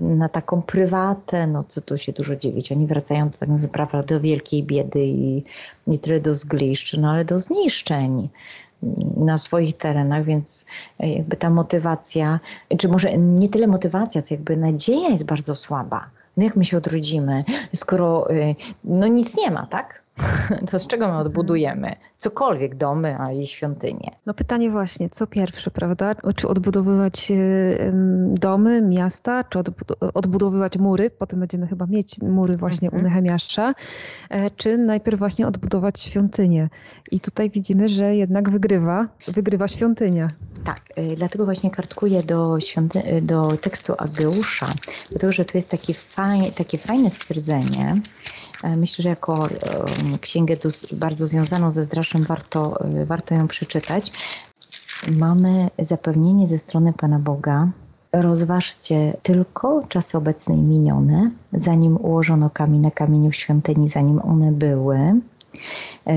na 0.00 0.28
taką 0.28 0.62
prywatę, 0.62 1.46
no 1.46 1.64
co 1.68 1.80
tu 1.80 1.98
się 1.98 2.12
dużo 2.12 2.36
dziwić, 2.36 2.72
oni 2.72 2.86
wracają 2.86 3.30
tak 3.30 3.48
naprawdę 3.48 4.02
do 4.02 4.20
wielkiej 4.20 4.62
biedy 4.62 5.04
i 5.06 5.44
nie 5.86 5.98
tyle 5.98 6.20
do 6.20 6.34
zgliszcz, 6.34 6.96
no 6.96 7.10
ale 7.10 7.24
do 7.24 7.38
zniszczeń 7.38 8.28
na 9.16 9.38
swoich 9.38 9.76
terenach, 9.76 10.24
więc 10.24 10.66
jakby 10.98 11.36
ta 11.36 11.50
motywacja, 11.50 12.40
czy 12.78 12.88
może 12.88 13.18
nie 13.18 13.48
tyle 13.48 13.66
motywacja, 13.66 14.22
co 14.22 14.34
jakby 14.34 14.56
nadzieja 14.56 15.08
jest 15.08 15.26
bardzo 15.26 15.54
słaba 15.54 16.10
no 16.36 16.44
jak 16.44 16.56
my 16.56 16.64
się 16.64 16.76
odrodzimy, 16.76 17.44
skoro 17.74 18.30
y, 18.30 18.54
no 18.84 19.06
nic 19.06 19.36
nie 19.36 19.50
ma, 19.50 19.66
tak? 19.66 20.06
To 20.70 20.78
z 20.78 20.86
czego 20.86 21.04
my 21.04 21.12
mhm. 21.12 21.26
odbudujemy? 21.26 21.96
Cokolwiek, 22.18 22.74
domy, 22.74 23.16
a 23.20 23.32
i 23.32 23.46
świątynie. 23.46 24.16
No 24.26 24.34
pytanie 24.34 24.70
właśnie, 24.70 25.10
co 25.10 25.26
pierwsze, 25.26 25.70
prawda? 25.70 26.14
Czy 26.36 26.48
odbudowywać 26.48 27.30
y, 27.30 27.92
domy, 28.40 28.82
miasta, 28.82 29.44
czy 29.44 29.58
odbudowywać 30.14 30.78
mury? 30.78 31.10
Potem 31.10 31.40
będziemy 31.40 31.66
chyba 31.66 31.86
mieć 31.86 32.20
mury 32.20 32.56
właśnie 32.56 32.88
mhm. 32.88 33.02
u 33.02 33.04
Nehemiasza. 33.04 33.74
E, 34.30 34.50
czy 34.50 34.78
najpierw 34.78 35.18
właśnie 35.18 35.46
odbudować 35.46 36.00
świątynię? 36.00 36.68
I 37.10 37.20
tutaj 37.20 37.50
widzimy, 37.50 37.88
że 37.88 38.16
jednak 38.16 38.50
wygrywa, 38.50 39.08
wygrywa 39.28 39.68
świątynia. 39.68 40.28
Tak, 40.66 40.80
y, 40.98 41.14
dlatego 41.16 41.44
właśnie 41.44 41.70
kartkuję 41.70 42.22
do, 42.22 42.60
świąty- 42.60 43.20
do 43.22 43.56
tekstu 43.56 43.94
Ageusza, 43.98 44.74
dlatego 45.10 45.32
że 45.32 45.44
tu 45.44 45.58
jest 45.58 45.70
taki 45.70 45.94
faj- 45.94 46.52
takie 46.52 46.78
fajne 46.78 47.10
stwierdzenie, 47.10 48.00
E, 48.62 48.76
myślę, 48.76 49.02
że 49.02 49.08
jako 49.08 49.46
e, 49.46 50.18
księgę 50.20 50.56
bardzo 50.92 51.26
związaną 51.26 51.72
ze 51.72 51.84
Zdraszem 51.84 52.24
warto, 52.24 52.80
e, 52.80 53.04
warto 53.06 53.34
ją 53.34 53.48
przeczytać. 53.48 54.12
Mamy 55.18 55.70
zapewnienie 55.78 56.46
ze 56.48 56.58
strony 56.58 56.92
Pana 56.92 57.18
Boga, 57.18 57.68
rozważcie 58.12 59.16
tylko 59.22 59.82
czasy 59.88 60.18
obecne 60.18 60.54
i 60.54 60.58
minione, 60.58 61.30
zanim 61.52 61.96
ułożono 61.96 62.50
kamień 62.50 62.80
na 62.80 62.90
kamieniu 62.90 63.30
w 63.30 63.34
świątyni, 63.34 63.88
zanim 63.88 64.20
one 64.22 64.52
były. 64.52 64.98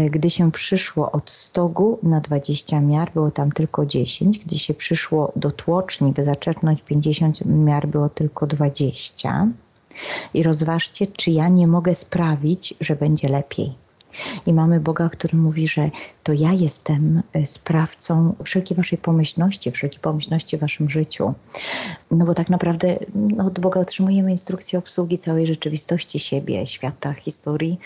Gdy 0.10 0.30
się 0.30 0.52
przyszło 0.52 1.12
od 1.12 1.32
stogu 1.32 2.00
na 2.04 2.22
20 2.22 2.82
miar, 2.82 3.12
było 3.14 3.32
tam 3.32 3.52
tylko 3.52 3.86
10. 3.86 4.40
Gdy 4.40 4.60
się 4.60 4.74
przyszło 4.74 5.32
do 5.36 5.52
tłoczni, 5.52 6.12
by 6.12 6.24
zaczerpnąć 6.24 6.82
50 6.82 7.46
miar, 7.46 7.88
było 7.88 8.10
tylko 8.10 8.48
20 8.48 9.48
i 10.34 10.44
rozważcie, 10.44 11.08
czy 11.08 11.32
ja 11.32 11.50
nie 11.50 11.68
mogę 11.68 11.96
sprawić, 11.96 12.74
że 12.82 12.96
będzie 12.96 13.28
lepiej. 13.28 13.74
I 14.46 14.54
mamy 14.54 14.80
Boga, 14.80 15.10
który 15.10 15.38
mówi, 15.38 15.68
że 15.68 15.90
to 16.24 16.34
ja 16.34 16.54
jestem 16.54 17.22
e, 17.34 17.46
sprawcą 17.46 18.36
wszelkiej 18.44 18.78
waszej 18.78 18.98
pomyślności, 18.98 19.72
wszelkiej 19.72 20.00
pomyślności 20.00 20.58
w 20.58 20.60
waszym 20.60 20.90
życiu. 20.90 21.34
No 22.12 22.26
bo 22.26 22.34
tak 22.34 22.50
naprawdę 22.50 23.00
no, 23.16 23.46
od 23.46 23.60
Boga 23.60 23.80
otrzymujemy 23.80 24.32
instrukcję 24.32 24.80
obsługi 24.80 25.18
całej 25.18 25.48
rzeczywistości 25.48 26.20
siebie, 26.20 26.66
świata, 26.66 27.14
historii, 27.14 27.80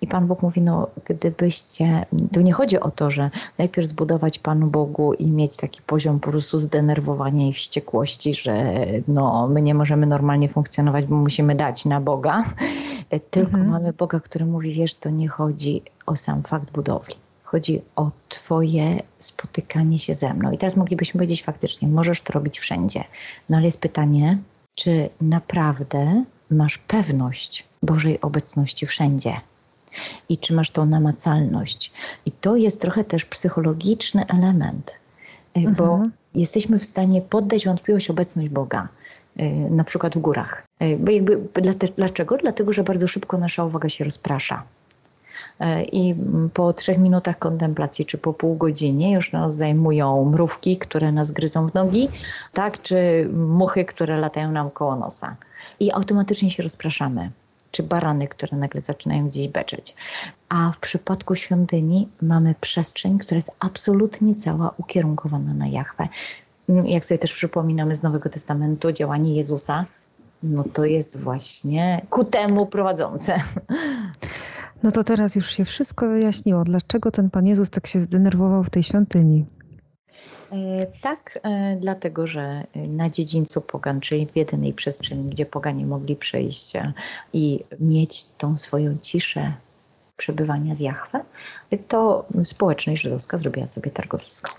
i 0.00 0.06
Pan 0.06 0.26
Bóg 0.26 0.42
mówi, 0.42 0.62
no 0.62 0.88
gdybyście, 1.04 2.06
tu 2.32 2.40
nie 2.40 2.52
chodzi 2.52 2.80
o 2.80 2.90
to, 2.90 3.10
że 3.10 3.30
najpierw 3.58 3.88
zbudować 3.88 4.38
Panu 4.38 4.66
Bogu 4.66 5.14
i 5.14 5.30
mieć 5.30 5.56
taki 5.56 5.82
poziom 5.82 6.20
po 6.20 6.30
prostu 6.30 6.58
zdenerwowania 6.58 7.48
i 7.48 7.52
wściekłości, 7.52 8.34
że 8.34 8.74
no 9.08 9.48
my 9.48 9.62
nie 9.62 9.74
możemy 9.74 10.06
normalnie 10.06 10.48
funkcjonować, 10.48 11.06
bo 11.06 11.16
musimy 11.16 11.54
dać 11.54 11.84
na 11.84 12.00
Boga, 12.00 12.44
tylko 13.30 13.50
mhm. 13.50 13.70
mamy 13.70 13.92
Boga, 13.92 14.20
który 14.20 14.46
mówi, 14.46 14.72
wiesz, 14.72 14.94
to 14.94 15.10
nie 15.10 15.28
chodzi 15.28 15.82
o 16.06 16.16
sam 16.16 16.42
fakt 16.42 16.72
budowli. 16.72 17.14
Chodzi 17.44 17.80
o 17.96 18.10
Twoje 18.28 19.02
spotykanie 19.18 19.98
się 19.98 20.14
ze 20.14 20.34
mną. 20.34 20.52
I 20.52 20.58
teraz 20.58 20.76
moglibyśmy 20.76 21.18
powiedzieć 21.18 21.42
faktycznie, 21.42 21.88
możesz 21.88 22.22
to 22.22 22.32
robić 22.32 22.58
wszędzie. 22.58 23.04
No 23.48 23.56
ale 23.56 23.64
jest 23.64 23.80
pytanie, 23.80 24.38
czy 24.74 25.08
naprawdę 25.20 26.24
masz 26.50 26.78
pewność 26.78 27.64
Bożej 27.82 28.20
obecności 28.20 28.86
wszędzie? 28.86 29.40
I 30.28 30.38
czy 30.38 30.54
masz 30.54 30.70
tą 30.70 30.86
namacalność. 30.86 31.92
I 32.26 32.32
to 32.32 32.56
jest 32.56 32.80
trochę 32.80 33.04
też 33.04 33.24
psychologiczny 33.24 34.26
element, 34.26 34.98
bo 35.54 35.84
mhm. 35.84 36.12
jesteśmy 36.34 36.78
w 36.78 36.84
stanie 36.84 37.22
poddać 37.22 37.66
wątpliwość 37.66 38.10
obecność 38.10 38.48
Boga, 38.48 38.88
e, 39.36 39.50
na 39.50 39.84
przykład 39.84 40.14
w 40.14 40.18
górach. 40.18 40.66
Bo 40.98 41.10
jakby, 41.10 41.40
dlaczego? 41.96 42.36
Dlatego, 42.36 42.72
że 42.72 42.84
bardzo 42.84 43.08
szybko 43.08 43.38
nasza 43.38 43.64
uwaga 43.64 43.88
się 43.88 44.04
rozprasza. 44.04 44.62
I 45.92 46.14
po 46.54 46.72
trzech 46.72 46.98
minutach 46.98 47.38
kontemplacji, 47.38 48.06
czy 48.06 48.18
po 48.18 48.32
pół 48.32 48.56
godzinie 48.56 49.12
już 49.12 49.32
nas 49.32 49.56
zajmują 49.56 50.24
mrówki, 50.24 50.76
które 50.76 51.12
nas 51.12 51.30
gryzą 51.30 51.70
w 51.70 51.74
nogi, 51.74 52.08
tak, 52.52 52.82
czy 52.82 53.28
muchy, 53.32 53.84
które 53.84 54.16
latają 54.16 54.52
nam 54.52 54.70
koło 54.70 54.96
nosa. 54.96 55.36
I 55.80 55.92
automatycznie 55.92 56.50
się 56.50 56.62
rozpraszamy 56.62 57.30
czy 57.70 57.82
barany, 57.82 58.28
które 58.28 58.56
nagle 58.56 58.80
zaczynają 58.80 59.28
gdzieś 59.28 59.48
beczeć. 59.48 59.94
A 60.48 60.72
w 60.72 60.78
przypadku 60.78 61.34
świątyni 61.34 62.08
mamy 62.22 62.54
przestrzeń, 62.60 63.18
która 63.18 63.36
jest 63.36 63.50
absolutnie 63.60 64.34
cała 64.34 64.74
ukierunkowana 64.76 65.54
na 65.54 65.66
Jachwę. 65.66 66.08
Jak 66.68 67.04
sobie 67.04 67.18
też 67.18 67.32
przypominamy 67.32 67.94
z 67.94 68.02
Nowego 68.02 68.28
Testamentu 68.28 68.92
działanie 68.92 69.36
Jezusa, 69.36 69.84
no 70.42 70.64
to 70.64 70.84
jest 70.84 71.20
właśnie 71.20 72.06
ku 72.10 72.24
temu 72.24 72.66
prowadzące. 72.66 73.36
No 74.82 74.90
to 74.90 75.04
teraz 75.04 75.36
już 75.36 75.50
się 75.50 75.64
wszystko 75.64 76.08
wyjaśniło. 76.08 76.64
Dlaczego 76.64 77.10
ten 77.10 77.30
Pan 77.30 77.46
Jezus 77.46 77.70
tak 77.70 77.86
się 77.86 78.00
zdenerwował 78.00 78.64
w 78.64 78.70
tej 78.70 78.82
świątyni? 78.82 79.46
E, 80.52 80.86
tak, 81.00 81.38
e, 81.42 81.76
dlatego 81.80 82.26
że 82.26 82.64
na 82.74 83.10
dziedzińcu 83.10 83.60
pogan, 83.60 84.00
czyli 84.00 84.26
w 84.26 84.36
jedynej 84.36 84.72
przestrzeni, 84.72 85.30
gdzie 85.30 85.46
poganie 85.46 85.86
mogli 85.86 86.16
przejść 86.16 86.76
e, 86.76 86.92
i 87.32 87.64
mieć 87.80 88.24
tą 88.24 88.56
swoją 88.56 88.98
ciszę 89.02 89.52
przebywania 90.16 90.74
z 90.74 90.80
Jachwę, 90.80 91.24
to 91.88 92.26
społeczność 92.44 93.02
żydowska 93.02 93.38
zrobiła 93.38 93.66
sobie 93.66 93.90
targowisko. 93.90 94.50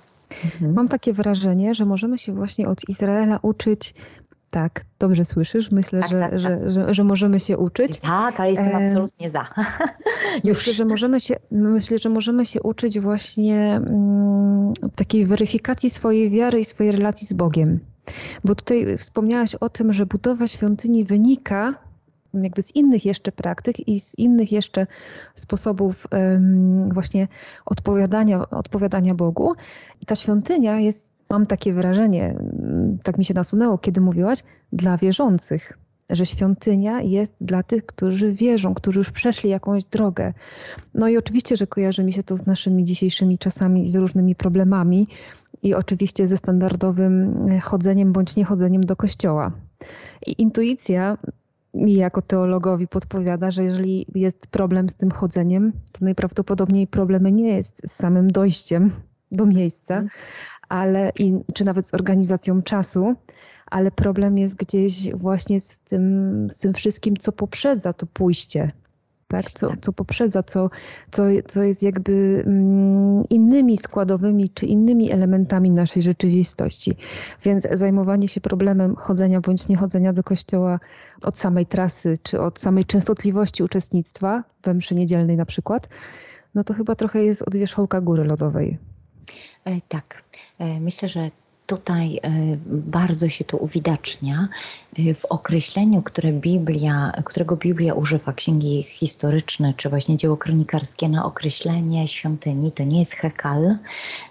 Mhm. 0.46 0.74
Mam 0.74 0.88
takie 0.88 1.14
wrażenie, 1.14 1.76
że 1.76 1.86
możemy 1.86 2.18
się 2.18 2.34
właśnie 2.34 2.68
od 2.68 2.90
Izraela 2.90 3.40
uczyć 3.42 3.94
tak, 4.50 4.86
dobrze 5.00 5.26
słyszysz. 5.26 5.72
Myślę, 5.72 6.00
tak, 6.02 6.12
że, 6.12 6.20
tak, 6.20 6.40
że, 6.40 6.50
tak. 6.50 6.72
Że, 6.72 6.94
że, 6.94 7.04
możemy 7.04 7.40
się 7.40 7.58
uczyć. 7.58 8.00
Tak, 8.00 8.40
ale 8.40 8.50
jestem 8.50 8.76
absolutnie 8.76 9.30
za. 9.30 9.48
myślę, 10.44 10.74
że 10.74 10.86
możemy 10.86 11.20
się, 11.20 11.36
myślę, 11.52 11.98
że 11.98 12.10
możemy 12.10 12.46
się 12.46 12.62
uczyć 12.62 13.00
właśnie 13.00 13.76
mm, 13.76 14.74
takiej 14.96 15.26
weryfikacji 15.26 15.90
swojej 15.90 16.30
wiary 16.30 16.60
i 16.60 16.66
swojej 16.66 16.92
relacji 16.92 17.28
z 17.28 17.34
Bogiem. 17.34 17.80
Bo 18.44 18.56
tutaj 18.56 18.98
wspomniałaś 18.98 19.56
o 19.56 19.70
tym, 19.70 19.94
że 19.94 20.06
budowa 20.06 20.48
świątyni 20.48 21.04
wynika 21.04 21.90
jakby 22.34 22.62
z 22.62 22.76
innych 22.76 23.06
jeszcze 23.06 23.32
praktyk 23.32 23.88
i 23.88 24.00
z 24.00 24.18
innych 24.18 24.52
jeszcze 24.52 24.88
sposobów 25.36 26.08
właśnie 26.92 27.28
odpowiadania, 27.66 28.50
odpowiadania 28.50 29.16
Bogu. 29.16 29.54
I 30.02 30.06
ta 30.06 30.16
świątynia 30.16 30.80
jest, 30.80 31.14
mam 31.30 31.46
takie 31.46 31.74
wrażenie, 31.74 32.36
tak 33.04 33.18
mi 33.18 33.26
się 33.26 33.34
nasunęło, 33.34 33.78
kiedy 33.78 34.02
mówiłaś, 34.02 34.44
dla 34.74 34.98
wierzących 34.98 35.78
że 36.10 36.26
świątynia 36.26 37.02
jest 37.02 37.34
dla 37.42 37.64
tych, 37.64 37.86
którzy 37.86 38.32
wierzą, 38.32 38.74
którzy 38.74 39.00
już 39.00 39.12
przeszli 39.12 39.50
jakąś 39.50 39.86
drogę. 39.86 40.34
No 40.94 41.08
i 41.08 41.18
oczywiście, 41.18 41.56
że 41.56 41.68
kojarzy 41.68 42.04
mi 42.04 42.14
się 42.14 42.24
to 42.24 42.36
z 42.36 42.46
naszymi 42.46 42.84
dzisiejszymi 42.84 43.38
czasami 43.38 43.90
z 43.90 43.96
różnymi 43.96 44.36
problemami 44.36 45.08
i 45.64 45.74
oczywiście 45.74 46.28
ze 46.28 46.38
standardowym 46.38 47.46
chodzeniem 47.62 48.14
bądź 48.14 48.36
niechodzeniem 48.36 48.84
do 48.84 48.96
kościoła. 48.96 49.52
I 50.26 50.42
intuicja 50.42 51.18
mi 51.74 51.94
jako 51.94 52.22
teologowi 52.22 52.88
podpowiada, 52.88 53.52
że 53.52 53.64
jeżeli 53.64 54.06
jest 54.16 54.48
problem 54.48 54.90
z 54.90 54.96
tym 54.96 55.12
chodzeniem, 55.12 55.72
to 55.92 56.06
najprawdopodobniej 56.06 56.88
problem 56.88 57.28
nie 57.28 57.56
jest 57.56 57.82
z 57.88 57.92
samym 57.92 58.32
dojściem 58.32 58.92
do 59.32 59.46
miejsca, 59.46 59.94
mhm. 59.94 60.10
Ale 60.70 61.12
i, 61.20 61.40
czy 61.54 61.66
nawet 61.66 61.88
z 61.88 61.94
organizacją 61.94 62.62
czasu, 62.62 63.16
ale 63.66 63.92
problem 63.92 64.38
jest 64.38 64.56
gdzieś 64.56 65.12
właśnie 65.16 65.60
z 65.60 65.80
tym, 65.80 66.48
z 66.50 66.60
tym 66.60 66.74
wszystkim, 66.74 67.18
co 67.18 67.32
poprzedza 67.32 67.94
to 67.94 68.06
pójście. 68.06 68.72
Tak? 69.28 69.52
Co, 69.52 69.72
co 69.82 69.94
poprzedza, 69.94 70.44
co, 70.44 70.70
co, 71.12 71.24
co 71.48 71.64
jest 71.64 71.84
jakby 71.84 72.44
mm, 72.46 73.24
innymi 73.30 73.78
składowymi 73.78 74.50
czy 74.50 74.66
innymi 74.66 75.12
elementami 75.12 75.72
naszej 75.72 76.04
rzeczywistości. 76.04 76.96
Więc 77.44 77.68
zajmowanie 77.72 78.28
się 78.28 78.42
problemem 78.42 78.96
chodzenia 78.96 79.42
bądź 79.42 79.68
niechodzenia 79.68 80.14
do 80.14 80.24
kościoła 80.24 80.80
od 81.22 81.38
samej 81.38 81.66
trasy, 81.66 82.14
czy 82.24 82.42
od 82.42 82.60
samej 82.60 82.86
częstotliwości 82.86 83.64
uczestnictwa 83.64 84.44
we 84.64 84.74
mszy 84.74 84.96
niedzielnej 84.96 85.38
na 85.38 85.46
przykład, 85.46 85.90
no 86.56 86.64
to 86.64 86.74
chyba 86.74 86.96
trochę 86.96 87.24
jest 87.24 87.42
od 87.42 87.56
wierzchołka 87.56 88.02
góry 88.02 88.24
lodowej. 88.24 88.78
E, 89.66 89.82
tak. 89.90 90.24
E, 90.60 90.80
myślę, 90.80 91.10
że 91.10 91.32
tutaj 91.68 92.20
e, 92.24 92.32
bardzo 92.66 93.30
się 93.30 93.44
to 93.44 93.58
uwidacznia 93.58 94.48
w 95.16 95.26
określeniu, 95.26 96.02
które 96.02 96.32
Biblia, 96.32 97.12
którego 97.26 97.56
Biblia 97.56 97.94
używa, 97.94 98.34
księgi 98.34 98.84
historyczne 98.84 99.74
czy 99.78 99.90
właśnie 99.90 100.18
dzieło 100.18 100.38
kronikarskie 100.38 101.10
na 101.10 101.26
określenie 101.26 102.08
świątyni. 102.08 102.72
To 102.72 102.84
nie 102.84 103.00
jest 103.00 103.14
hekal, 103.14 103.78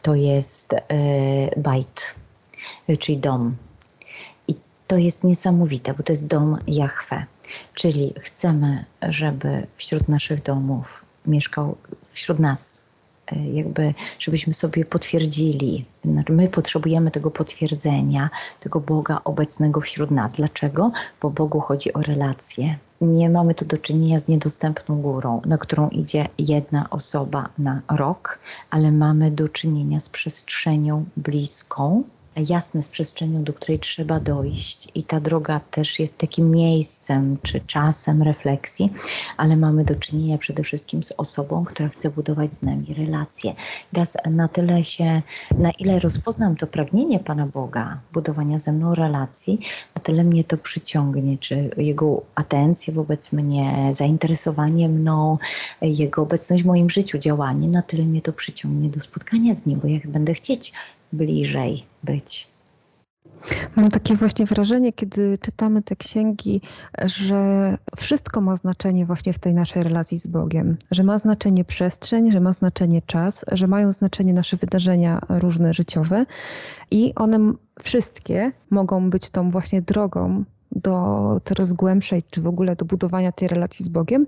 to 0.02 0.14
jest 0.14 0.74
bajt, 1.56 2.14
czyli 2.98 3.18
dom. 3.18 3.56
I 4.48 4.54
to 4.86 4.96
jest 4.96 5.24
niesamowite, 5.24 5.94
bo 5.94 6.02
to 6.02 6.12
jest 6.12 6.26
dom 6.26 6.58
Jahwe. 6.66 7.24
Czyli 7.74 8.14
chcemy, 8.20 8.84
żeby 9.08 9.66
wśród 9.76 10.08
naszych 10.08 10.42
domów 10.42 11.04
mieszkał 11.26 11.76
wśród 12.12 12.38
nas 12.38 12.82
jakby, 13.52 13.94
żebyśmy 14.18 14.54
sobie 14.54 14.84
potwierdzili. 14.84 15.84
Znaczy, 16.04 16.32
my 16.32 16.48
potrzebujemy 16.48 17.10
tego 17.10 17.30
potwierdzenia, 17.30 18.30
tego 18.60 18.80
Boga 18.80 19.20
obecnego 19.24 19.80
wśród 19.80 20.10
nas. 20.10 20.32
Dlaczego? 20.32 20.92
Bo 21.22 21.30
Bogu 21.30 21.60
chodzi 21.60 21.92
o 21.92 22.02
relacje. 22.02 22.78
Nie 23.00 23.30
mamy 23.30 23.54
to 23.54 23.64
do 23.64 23.76
czynienia 23.76 24.18
z 24.18 24.28
niedostępną 24.28 25.02
górą, 25.02 25.40
na 25.44 25.58
którą 25.58 25.88
idzie 25.88 26.28
jedna 26.38 26.90
osoba 26.90 27.48
na 27.58 27.80
rok, 27.88 28.38
ale 28.70 28.92
mamy 28.92 29.30
do 29.30 29.48
czynienia 29.48 30.00
z 30.00 30.08
przestrzenią 30.08 31.04
bliską, 31.16 32.02
jasne 32.48 32.82
z 32.82 32.88
przestrzenią, 32.88 33.44
do 33.44 33.52
której 33.52 33.78
trzeba 33.78 34.20
dojść, 34.20 34.88
i 34.94 35.02
ta 35.02 35.20
droga 35.20 35.60
też 35.60 36.00
jest 36.00 36.18
takim 36.18 36.50
miejscem 36.50 37.38
czy 37.42 37.60
czasem 37.60 38.22
refleksji, 38.22 38.92
ale 39.36 39.56
mamy 39.56 39.84
do 39.84 39.94
czynienia 39.94 40.38
przede 40.38 40.62
wszystkim 40.62 41.02
z 41.02 41.12
osobą, 41.16 41.64
która 41.64 41.88
chce 41.88 42.10
budować 42.10 42.54
z 42.54 42.62
nami 42.62 42.94
relacje. 42.94 43.54
Teraz 43.92 44.16
na 44.30 44.48
tyle 44.48 44.84
się, 44.84 45.22
na 45.58 45.70
ile 45.70 45.98
rozpoznam 45.98 46.56
to 46.56 46.66
pragnienie 46.66 47.20
Pana 47.20 47.46
Boga, 47.46 48.00
budowania 48.12 48.58
ze 48.58 48.72
mną 48.72 48.94
relacji, 48.94 49.58
na 49.96 50.02
tyle 50.02 50.24
mnie 50.24 50.44
to 50.44 50.58
przyciągnie, 50.58 51.38
czy 51.38 51.70
jego 51.76 52.22
atencję 52.34 52.94
wobec 52.94 53.32
mnie, 53.32 53.90
zainteresowanie 53.92 54.88
mną, 54.88 55.38
jego 55.80 56.22
obecność 56.22 56.62
w 56.62 56.66
moim 56.66 56.90
życiu, 56.90 57.18
działanie, 57.18 57.68
na 57.68 57.82
tyle 57.82 58.04
mnie 58.04 58.22
to 58.22 58.32
przyciągnie 58.32 58.88
do 58.88 59.00
spotkania 59.00 59.54
z 59.54 59.66
nim, 59.66 59.80
bo 59.80 59.88
jak 59.88 60.06
będę 60.06 60.34
chcieć 60.34 60.72
bliżej 61.12 61.84
być. 62.04 62.48
Mam 63.76 63.88
takie 63.88 64.14
właśnie 64.14 64.46
wrażenie, 64.46 64.92
kiedy 64.92 65.38
czytamy 65.38 65.82
te 65.82 65.96
księgi, 65.96 66.60
że 67.04 67.78
wszystko 67.96 68.40
ma 68.40 68.56
znaczenie 68.56 69.06
właśnie 69.06 69.32
w 69.32 69.38
tej 69.38 69.54
naszej 69.54 69.82
relacji 69.82 70.16
z 70.16 70.26
Bogiem, 70.26 70.76
że 70.90 71.04
ma 71.04 71.18
znaczenie 71.18 71.64
przestrzeń, 71.64 72.32
że 72.32 72.40
ma 72.40 72.52
znaczenie 72.52 73.02
czas, 73.02 73.44
że 73.52 73.66
mają 73.66 73.92
znaczenie 73.92 74.32
nasze 74.32 74.56
wydarzenia 74.56 75.20
różne 75.28 75.74
życiowe 75.74 76.26
i 76.90 77.14
one 77.14 77.52
wszystkie 77.82 78.52
mogą 78.70 79.10
być 79.10 79.30
tą 79.30 79.50
właśnie 79.50 79.82
drogą 79.82 80.44
do 80.72 81.40
coraz 81.44 81.72
głębszej, 81.72 82.22
czy 82.30 82.40
w 82.40 82.46
ogóle 82.46 82.76
do 82.76 82.84
budowania 82.84 83.32
tej 83.32 83.48
relacji 83.48 83.84
z 83.84 83.88
Bogiem, 83.88 84.26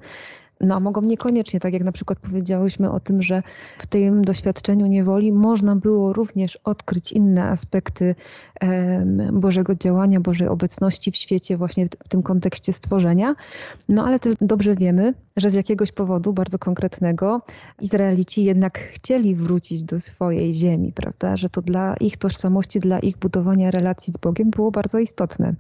no 0.61 0.75
a 0.75 0.81
mogą 0.81 1.01
niekoniecznie, 1.01 1.61
tak 1.61 1.73
jak 1.73 1.85
na 1.85 1.93
przykład 1.93 2.19
powiedziałyśmy 2.19 2.91
o 2.91 3.01
tym, 3.01 3.23
że 3.23 3.43
w 3.79 3.87
tym 3.87 4.25
doświadczeniu 4.25 4.87
niewoli 4.87 5.33
można 5.33 5.77
było 5.77 6.13
również 6.13 6.57
odkryć 6.57 7.13
inne 7.13 7.45
aspekty 7.45 8.15
Bożego 9.33 9.75
działania, 9.75 10.21
Bożej 10.21 10.49
obecności 10.49 11.11
w 11.11 11.17
świecie 11.17 11.57
właśnie 11.57 11.87
w 12.05 12.09
tym 12.09 12.23
kontekście 12.23 12.73
stworzenia. 12.73 13.35
No 13.89 14.07
ale 14.07 14.19
też 14.19 14.35
dobrze 14.41 14.75
wiemy, 14.75 15.15
że 15.37 15.51
z 15.51 15.55
jakiegoś 15.55 15.93
powodu 15.93 16.33
bardzo 16.33 16.59
konkretnego 16.59 17.41
Izraelici 17.81 18.45
jednak 18.45 18.79
chcieli 18.79 19.35
wrócić 19.35 19.83
do 19.83 20.01
swojej 20.01 20.55
ziemi, 20.55 20.93
prawda? 20.93 21.37
Że 21.37 21.49
to 21.49 21.63
dla 21.63 21.97
ich 21.97 22.17
tożsamości, 22.17 22.81
dla 22.81 22.99
ich 22.99 23.19
budowania 23.19 23.71
relacji 23.71 24.13
z 24.13 24.17
Bogiem 24.17 24.51
było 24.51 24.71
bardzo 24.71 24.99
istotne. 24.99 25.55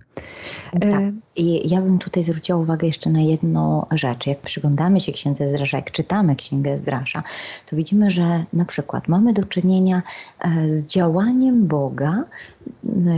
Tak. 0.80 1.00
I 1.36 1.70
ja 1.70 1.80
bym 1.80 1.98
tutaj 1.98 2.24
zwróciła 2.24 2.58
uwagę 2.58 2.86
jeszcze 2.86 3.10
na 3.10 3.20
jedną 3.20 3.86
rzecz. 3.90 4.26
Jak 4.26 4.40
przyglądamy 4.40 5.00
się 5.00 5.12
Księdze 5.12 5.48
Zdrasza, 5.48 5.76
jak 5.76 5.90
czytamy 5.90 6.36
Księgę 6.36 6.76
Zdrasza, 6.76 7.22
to 7.70 7.76
widzimy, 7.76 8.10
że 8.10 8.44
na 8.52 8.64
przykład 8.64 9.08
mamy 9.08 9.32
do 9.32 9.44
czynienia 9.44 10.02
e, 10.40 10.68
z 10.68 10.86
działaniem 10.86 11.66
Boga, 11.66 12.24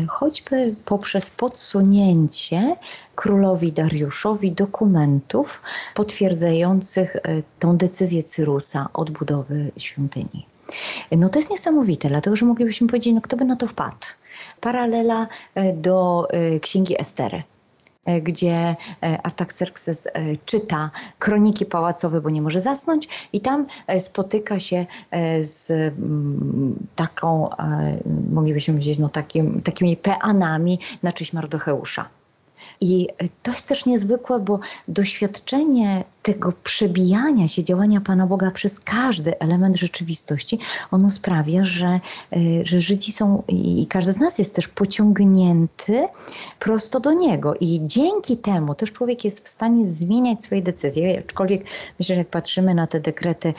choćby 0.09 0.75
poprzez 0.85 1.31
podsunięcie 1.31 2.77
królowi 3.15 3.73
Dariuszowi 3.73 4.53
dokumentów 4.53 5.63
potwierdzających 5.95 7.17
e, 7.17 7.21
tą 7.59 7.77
decyzję 7.77 8.23
Cyrusa 8.23 8.89
odbudowy 8.95 9.71
świątyni. 9.77 10.47
No 11.11 11.29
to 11.29 11.39
jest 11.39 11.51
niesamowite, 11.51 12.09
dlatego 12.09 12.37
że 12.37 12.47
moglibyśmy 12.47 12.87
powiedzieć, 12.87 13.15
no 13.15 13.21
kto 13.21 13.37
by 13.37 13.45
na 13.45 13.57
to 13.57 13.67
wpadł. 13.67 14.07
Paralela 14.61 15.27
e, 15.55 15.73
do 15.73 16.29
e, 16.31 16.61
księgi 16.61 17.01
Estery 17.01 17.43
gdzie 18.23 18.77
Artaxerxes 19.01 20.09
czyta 20.45 20.91
kroniki 21.19 21.67
pałacowe, 21.67 22.21
bo 22.21 22.31
nie 22.31 22.43
może 22.43 22.61
zasnąć 22.61 23.09
i 23.33 23.41
tam 23.41 23.67
spotyka 23.99 24.61
się 24.61 24.87
z 25.39 25.71
mm, 25.71 26.87
taką, 26.97 27.51
moglibyśmy 28.33 28.75
powiedzieć, 28.75 28.99
no 28.99 29.09
takim, 29.09 29.63
takimi 29.63 29.97
peanami 29.97 30.79
na 31.03 31.13
czyść 31.13 31.33
Mardocheusza. 31.33 32.09
I 32.83 33.09
to 33.43 33.51
jest 33.51 33.69
też 33.69 33.87
niezwykłe, 33.87 34.39
bo 34.39 34.59
doświadczenie 34.89 36.05
tego 36.23 36.53
przebijania 36.65 37.49
się 37.49 37.65
działania 37.65 38.01
Pana 38.01 38.27
Boga 38.27 38.51
przez 38.51 38.81
każdy 38.81 39.39
element 39.39 39.77
rzeczywistości, 39.77 40.59
ono 40.91 41.11
sprawia, 41.11 41.65
że, 41.65 42.01
y, 42.37 42.63
że 42.65 42.81
Żydzi 42.81 43.13
są 43.13 43.43
i 43.49 43.87
każdy 43.87 44.13
z 44.13 44.21
nas 44.21 44.39
jest 44.39 44.55
też 44.55 44.69
pociągnięty 44.69 46.09
prosto 46.59 47.01
do 47.01 47.13
Niego. 47.13 47.55
I 47.61 47.81
dzięki 47.85 48.37
temu 48.37 48.75
też 48.75 48.93
człowiek 48.93 49.25
jest 49.25 49.45
w 49.45 49.49
stanie 49.49 49.87
zmieniać 49.87 50.45
swoje 50.45 50.63
decyzje. 50.63 51.19
Aczkolwiek 51.19 51.65
myślę, 51.99 52.15
że 52.15 52.21
jak 52.21 52.29
patrzymy 52.29 52.75
na 52.75 52.87
te 52.87 53.01
dekrety 53.01 53.55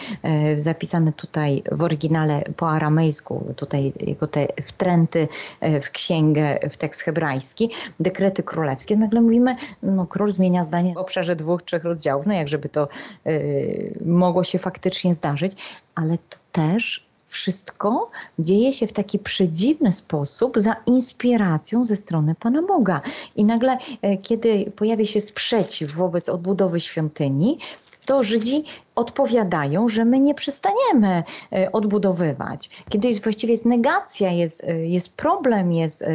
y, 0.56 0.62
zapisane 0.62 1.14
tutaj 1.14 1.64
w 1.72 1.84
oryginale 1.84 2.44
po 2.58 2.70
aramejsku, 2.70 3.54
tutaj 3.56 3.94
jako 4.00 4.28
te 4.28 4.48
wtręty 4.64 5.28
y, 5.64 5.82
w 5.82 5.92
księgę, 5.92 6.60
w 6.72 6.78
tekst 6.78 7.02
hebrajski, 7.02 7.70
dekrety 8.00 8.44
królewskie, 8.44 8.98
nagle 8.98 9.22
mówimy, 9.22 9.56
no 9.84 10.06
król 10.06 10.32
zmienia 10.32 10.64
zdanie 10.64 10.94
w 10.94 10.98
obszarze 10.98 11.36
dwóch, 11.36 11.64
trzech 11.64 11.84
rozdziałów. 11.84 12.26
No 12.26 12.34
jak 12.34 12.48
żeby 12.54 12.70
to 12.70 12.88
y, 13.28 14.00
mogło 14.06 14.44
się 14.44 14.60
faktycznie 14.60 15.14
zdarzyć, 15.14 15.54
ale 15.96 16.18
to 16.18 16.38
też 16.52 17.06
wszystko 17.28 18.12
dzieje 18.40 18.74
się 18.74 18.88
w 18.88 18.94
taki 18.94 19.20
przedziwny 19.20 19.92
sposób 19.92 20.60
za 20.60 20.76
inspiracją 20.86 21.86
ze 21.86 21.96
strony 21.96 22.36
Pana 22.36 22.62
Boga. 22.62 23.02
I 23.36 23.46
nagle, 23.46 23.78
y, 23.78 24.18
kiedy 24.22 24.72
pojawia 24.76 25.06
się 25.06 25.22
sprzeciw 25.22 25.94
wobec 25.94 26.30
odbudowy 26.30 26.80
świątyni, 26.80 27.60
to 28.04 28.24
Żydzi 28.24 28.64
odpowiadają, 28.96 29.90
że 29.90 30.06
my 30.06 30.20
nie 30.20 30.36
przestaniemy 30.36 31.24
e, 31.52 31.72
odbudowywać. 31.72 32.70
Kiedy 32.90 33.08
jest 33.08 33.24
właściwie 33.24 33.54
jest 33.54 33.66
negacja, 33.66 34.32
jest, 34.32 34.64
e, 34.64 34.86
jest 34.86 35.16
problem, 35.16 35.74
jest 35.74 36.02
e, 36.02 36.08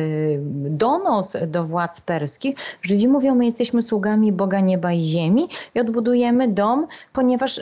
donos 0.70 1.36
do 1.46 1.64
władz 1.64 2.00
perskich, 2.00 2.56
Żydzi 2.82 3.08
mówią, 3.08 3.34
my 3.34 3.44
jesteśmy 3.44 3.82
sługami 3.82 4.32
Boga 4.32 4.60
nieba 4.60 4.92
i 4.92 5.02
ziemi 5.02 5.48
i 5.74 5.80
odbudujemy 5.80 6.48
dom, 6.48 6.86
ponieważ 7.12 7.60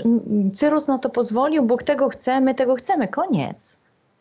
Cyrus 0.54 0.88
na 0.88 0.98
to 0.98 1.08
pozwolił, 1.08 1.64
Bóg 1.64 1.82
tego 1.82 2.08
chce, 2.08 2.40
my 2.40 2.54
tego 2.54 2.74
chcemy, 2.74 3.08
koniec. 3.08 3.78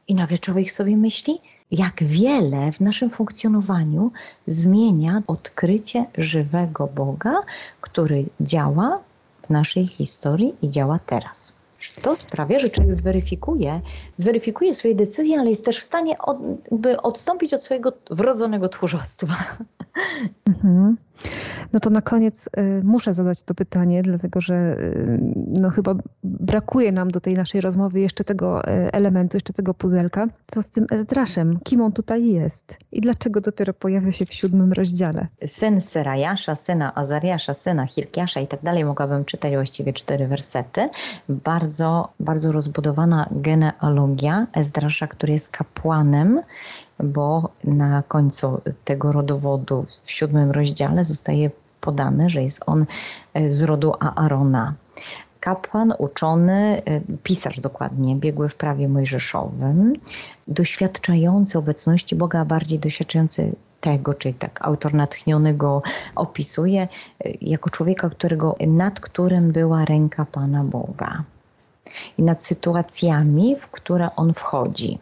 I 0.07 0.15
nagle 0.15 0.37
człowiek 0.37 0.71
sobie 0.71 0.97
myśli, 0.97 1.41
jak 1.71 2.03
wiele 2.03 2.71
w 2.71 2.79
naszym 2.79 3.09
funkcjonowaniu 3.09 4.11
zmienia 4.47 5.21
odkrycie 5.27 6.05
żywego 6.17 6.87
Boga, 6.87 7.33
który 7.81 8.25
działa 8.41 8.99
naszej 9.49 9.87
historii 9.87 10.55
i 10.61 10.69
działa 10.69 10.99
teraz. 11.05 11.53
To 12.01 12.15
sprawia, 12.15 12.59
że 12.59 12.69
człowiek 12.69 12.95
zweryfikuje, 12.95 13.81
zweryfikuje 14.17 14.75
swoje 14.75 14.95
decyzje, 14.95 15.39
ale 15.39 15.49
jest 15.49 15.65
też 15.65 15.79
w 15.79 15.83
stanie 15.83 16.17
od, 16.17 16.37
odstąpić 17.03 17.53
od 17.53 17.63
swojego 17.63 17.93
wrodzonego 18.09 18.69
tchórzostwa. 18.69 19.35
Mhm. 20.47 20.97
No 21.73 21.79
to 21.79 21.89
na 21.89 22.01
koniec 22.01 22.49
y, 22.57 22.81
muszę 22.83 23.13
zadać 23.13 23.43
to 23.43 23.53
pytanie, 23.53 24.03
dlatego 24.03 24.41
że 24.41 24.55
y, 24.79 25.19
no 25.47 25.69
chyba 25.69 25.95
brakuje 26.23 26.91
nam 26.91 27.11
do 27.11 27.21
tej 27.21 27.33
naszej 27.33 27.61
rozmowy 27.61 27.99
jeszcze 27.99 28.23
tego 28.23 28.67
y, 28.67 28.91
elementu, 28.91 29.37
jeszcze 29.37 29.53
tego 29.53 29.73
puzelka. 29.73 30.27
Co 30.47 30.61
z 30.61 30.69
tym 30.69 30.85
Ezdraszem? 30.91 31.59
Kim 31.63 31.81
on 31.81 31.91
tutaj 31.91 32.25
jest? 32.27 32.77
I 32.91 33.01
dlaczego 33.01 33.41
dopiero 33.41 33.73
pojawia 33.73 34.11
się 34.11 34.25
w 34.25 34.33
siódmym 34.33 34.73
rozdziale? 34.73 35.27
Syn 35.45 35.81
Serajasza, 35.81 36.55
syna 36.55 36.95
Azariasza, 36.95 37.53
syna 37.53 37.85
Hilkiasza 37.85 38.39
i 38.39 38.47
tak 38.47 38.61
dalej. 38.63 38.85
Mogłabym 38.85 39.25
czytać 39.25 39.53
właściwie 39.53 39.93
cztery 39.93 40.27
wersety. 40.27 40.89
Bardzo, 41.29 42.09
bardzo 42.19 42.51
rozbudowana 42.51 43.29
genealogia 43.31 44.47
Ezdrasza, 44.53 45.07
który 45.07 45.33
jest 45.33 45.51
kapłanem 45.51 46.41
bo 47.03 47.49
na 47.63 48.03
końcu 48.07 48.61
tego 48.85 49.11
rodowodu 49.11 49.85
w 50.03 50.11
siódmym 50.11 50.51
rozdziale 50.51 51.05
zostaje 51.05 51.49
podane, 51.81 52.29
że 52.29 52.43
jest 52.43 52.61
on 52.65 52.85
e, 53.33 53.51
z 53.51 53.61
rodu 53.61 53.93
Aarona. 53.99 54.73
Kapłan, 55.39 55.93
uczony, 55.97 56.81
e, 56.85 57.01
pisarz 57.23 57.59
dokładnie, 57.59 58.15
biegły 58.15 58.49
w 58.49 58.55
prawie 58.55 58.89
mojżeszowym, 58.89 59.93
doświadczający 60.47 61.57
obecności 61.57 62.15
Boga, 62.15 62.39
a 62.39 62.45
bardziej 62.45 62.79
doświadczający 62.79 63.55
tego, 63.81 64.13
czyli 64.13 64.33
tak 64.33 64.59
autor 64.61 64.93
natchniony 64.93 65.53
go 65.53 65.81
opisuje, 66.15 66.81
e, 66.81 66.87
jako 67.41 67.69
człowieka, 67.69 68.09
którego, 68.09 68.55
nad 68.67 68.99
którym 68.99 69.47
była 69.47 69.85
ręka 69.85 70.25
Pana 70.25 70.63
Boga 70.63 71.23
i 72.17 72.23
nad 72.23 72.45
sytuacjami, 72.45 73.55
w 73.55 73.67
które 73.67 74.09
on 74.15 74.33
wchodzi. 74.33 74.99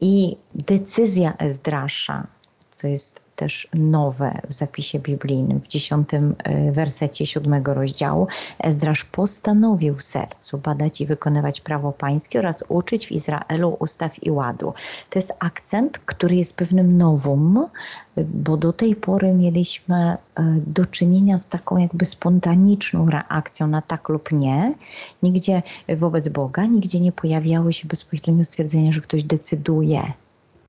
I 0.00 0.36
decyzja 0.54 1.36
Ezdrasza, 1.38 2.26
co 2.70 2.88
jest 2.88 3.27
też 3.38 3.68
nowe 3.74 4.40
w 4.48 4.52
zapisie 4.52 4.98
biblijnym, 4.98 5.60
w 5.60 5.68
dziesiątym 5.68 6.34
e, 6.38 6.72
wersecie 6.72 7.26
siódmego 7.26 7.74
rozdziału, 7.74 8.26
Ezdrasz 8.58 9.04
postanowił 9.04 9.94
w 9.94 10.02
sercu 10.02 10.58
badać 10.58 11.00
i 11.00 11.06
wykonywać 11.06 11.60
prawo 11.60 11.92
pańskie 11.92 12.38
oraz 12.38 12.64
uczyć 12.68 13.06
w 13.06 13.12
Izraelu 13.12 13.76
ustaw 13.78 14.22
i 14.22 14.30
ładu. 14.30 14.74
To 15.10 15.18
jest 15.18 15.32
akcent, 15.38 15.98
który 15.98 16.36
jest 16.36 16.56
pewnym 16.56 16.98
nowum, 16.98 17.66
bo 18.16 18.56
do 18.56 18.72
tej 18.72 18.96
pory 18.96 19.32
mieliśmy 19.32 19.96
e, 19.96 20.16
do 20.66 20.86
czynienia 20.86 21.38
z 21.38 21.48
taką 21.48 21.76
jakby 21.76 22.04
spontaniczną 22.04 23.10
reakcją 23.10 23.66
na 23.66 23.82
tak 23.82 24.08
lub 24.08 24.32
nie. 24.32 24.74
Nigdzie 25.22 25.62
wobec 25.96 26.28
Boga, 26.28 26.64
nigdzie 26.66 27.00
nie 27.00 27.12
pojawiały 27.12 27.72
się 27.72 27.88
bezpośrednio 27.88 28.44
stwierdzenia, 28.44 28.92
że 28.92 29.00
ktoś 29.00 29.22
decyduje 29.22 30.12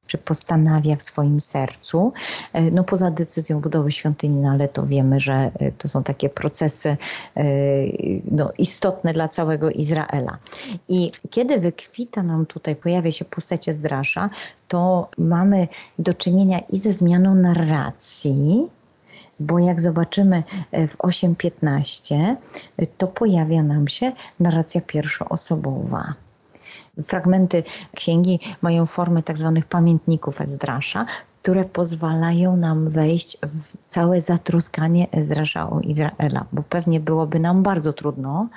czy 0.09 0.17
postanawia 0.17 0.95
w 0.95 1.03
swoim 1.03 1.41
sercu. 1.41 2.13
E, 2.53 2.71
no 2.71 2.83
poza 2.83 3.11
decyzją 3.11 3.61
budowy 3.61 3.91
świątyni, 3.91 4.41
no 4.41 4.49
ale 4.49 4.67
to 4.67 4.85
wiemy, 4.85 5.19
że 5.19 5.33
e, 5.33 5.71
to 5.71 5.87
są 5.87 6.03
takie 6.03 6.29
procesy 6.29 6.89
e, 6.89 7.45
no, 8.31 8.51
istotne 8.57 9.13
dla 9.13 9.27
całego 9.27 9.69
Izraela. 9.69 10.37
I 10.89 11.11
kiedy 11.29 11.59
wykwita 11.59 12.23
nam 12.23 12.45
tutaj, 12.45 12.75
pojawia 12.75 13.11
się 13.11 13.25
postać 13.25 13.69
Ezdrasza, 13.69 14.29
to 14.67 15.09
mamy 15.17 15.67
do 15.99 16.13
czynienia 16.13 16.59
i 16.59 16.77
ze 16.77 16.93
zmianą 16.93 17.35
narracji, 17.35 18.67
bo 19.39 19.59
jak 19.59 19.81
zobaczymy 19.81 20.43
w 20.71 20.97
8.15, 20.97 22.35
to 22.97 23.07
pojawia 23.07 23.63
nam 23.63 23.87
się 23.87 24.11
narracja 24.39 24.81
pierwszoosobowa. 24.81 26.13
Fragmenty 27.03 27.63
księgi 27.95 28.39
mają 28.61 28.85
formę 28.85 29.23
tak 29.23 29.37
zwanych 29.37 29.65
pamiętników 29.65 30.41
Ezdrasza, 30.41 31.05
które 31.41 31.65
pozwalają 31.65 32.57
nam 32.57 32.89
wejść 32.89 33.37
w 33.37 33.77
całe 33.87 34.21
zatroskanie 34.21 35.11
Ezdrasza 35.11 35.69
o 35.69 35.79
Izraela, 35.79 36.45
bo 36.51 36.63
pewnie 36.63 36.99
byłoby 36.99 37.39
nam 37.39 37.63
bardzo 37.63 37.93
trudno 37.93 38.47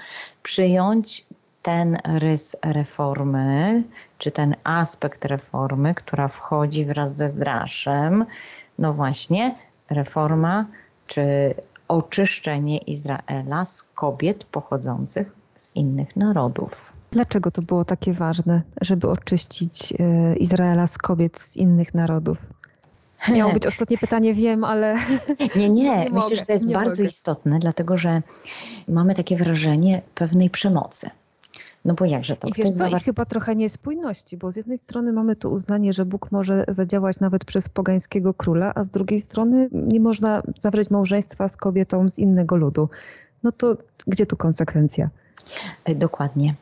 przyjąć 0.42 1.26
ten 1.62 1.98
rys 2.04 2.56
reformy, 2.62 3.82
czy 4.18 4.30
ten 4.30 4.54
aspekt 4.64 5.24
reformy, 5.24 5.94
która 5.94 6.28
wchodzi 6.28 6.84
wraz 6.84 7.16
ze 7.16 7.28
Zdraszem, 7.28 8.24
no 8.78 8.92
właśnie, 8.94 9.54
reforma 9.90 10.66
czy 11.06 11.54
oczyszczenie 11.88 12.78
Izraela 12.78 13.64
z 13.64 13.82
kobiet 13.82 14.44
pochodzących 14.44 15.32
z 15.56 15.76
innych 15.76 16.16
narodów. 16.16 17.01
Dlaczego 17.12 17.50
to 17.50 17.62
było 17.62 17.84
takie 17.84 18.12
ważne, 18.12 18.62
żeby 18.80 19.08
oczyścić 19.08 19.92
e, 19.92 20.36
Izraela 20.36 20.86
z 20.86 20.98
kobiet 20.98 21.40
z 21.40 21.56
innych 21.56 21.94
narodów? 21.94 22.38
Miało 23.34 23.52
być 23.52 23.66
ostatnie 23.66 23.98
pytanie, 23.98 24.34
wiem, 24.34 24.64
ale. 24.64 24.96
Nie, 25.56 25.70
nie, 25.70 25.82
nie 25.82 25.96
myślę, 25.98 26.10
mogę, 26.10 26.36
że 26.36 26.44
to 26.46 26.52
jest 26.52 26.72
bardzo 26.72 27.02
mogę. 27.02 27.08
istotne, 27.08 27.58
dlatego 27.58 27.98
że 27.98 28.22
mamy 28.88 29.14
takie 29.14 29.36
wrażenie 29.36 30.02
pewnej 30.14 30.50
przemocy. 30.50 31.10
No 31.84 31.94
bo 31.94 32.04
jakże 32.04 32.36
to? 32.36 32.48
I 32.48 32.52
wiesz 32.52 32.70
co, 32.70 32.86
i 32.86 33.00
chyba 33.00 33.24
trochę 33.24 33.56
niespójności, 33.56 34.36
bo 34.36 34.50
z 34.50 34.56
jednej 34.56 34.78
strony 34.78 35.12
mamy 35.12 35.36
tu 35.36 35.50
uznanie, 35.50 35.92
że 35.92 36.04
Bóg 36.04 36.32
może 36.32 36.64
zadziałać 36.68 37.20
nawet 37.20 37.44
przez 37.44 37.68
pogańskiego 37.68 38.34
króla, 38.34 38.72
a 38.74 38.84
z 38.84 38.88
drugiej 38.88 39.20
strony 39.20 39.68
nie 39.72 40.00
można 40.00 40.42
zawrzeć 40.60 40.90
małżeństwa 40.90 41.48
z 41.48 41.56
kobietą 41.56 42.10
z 42.10 42.18
innego 42.18 42.56
ludu. 42.56 42.88
No 43.42 43.52
to 43.52 43.76
gdzie 44.06 44.26
tu 44.26 44.36
konsekwencja? 44.36 45.10
E, 45.84 45.94
dokładnie. 45.94 46.54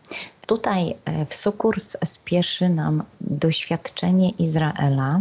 Tutaj 0.50 0.94
e, 1.04 1.26
w 1.26 1.34
Sukurs 1.34 1.96
spieszy 2.04 2.68
nam 2.68 3.02
doświadczenie 3.20 4.30
Izraela 4.30 5.20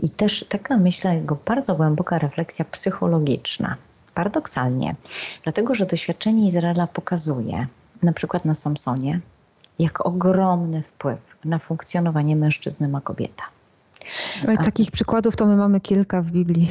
i 0.00 0.10
też 0.10 0.44
taka, 0.48 0.76
myślę, 0.76 1.14
jego 1.14 1.36
bardzo 1.46 1.74
głęboka 1.74 2.18
refleksja 2.18 2.64
psychologiczna. 2.64 3.76
Paradoksalnie, 4.14 4.94
dlatego 5.44 5.74
że 5.74 5.86
doświadczenie 5.86 6.46
Izraela 6.46 6.86
pokazuje, 6.86 7.66
na 8.02 8.12
przykład 8.12 8.44
na 8.44 8.54
Samsonie, 8.54 9.20
jak 9.78 10.06
ogromny 10.06 10.82
wpływ 10.82 11.36
na 11.44 11.58
funkcjonowanie 11.58 12.36
mężczyzny 12.36 12.88
ma 12.88 13.00
kobieta. 13.00 13.44
Takich 14.64 14.90
przykładów 14.90 15.36
to 15.36 15.46
my 15.46 15.56
mamy 15.56 15.80
kilka 15.80 16.22
w 16.22 16.30
Biblii. 16.30 16.68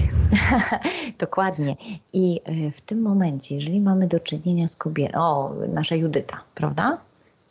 Dokładnie. 1.20 1.76
I 2.14 2.42
e, 2.46 2.72
w 2.72 2.82
tym 2.82 3.02
momencie, 3.02 3.56
jeżeli 3.56 3.82
mamy 3.82 4.08
do 4.08 4.20
czynienia 4.20 4.68
z 4.68 4.76
kobietą, 4.76 5.20
o, 5.20 5.54
nasza 5.68 5.96
Judyta, 5.96 6.38
prawda? 6.56 6.98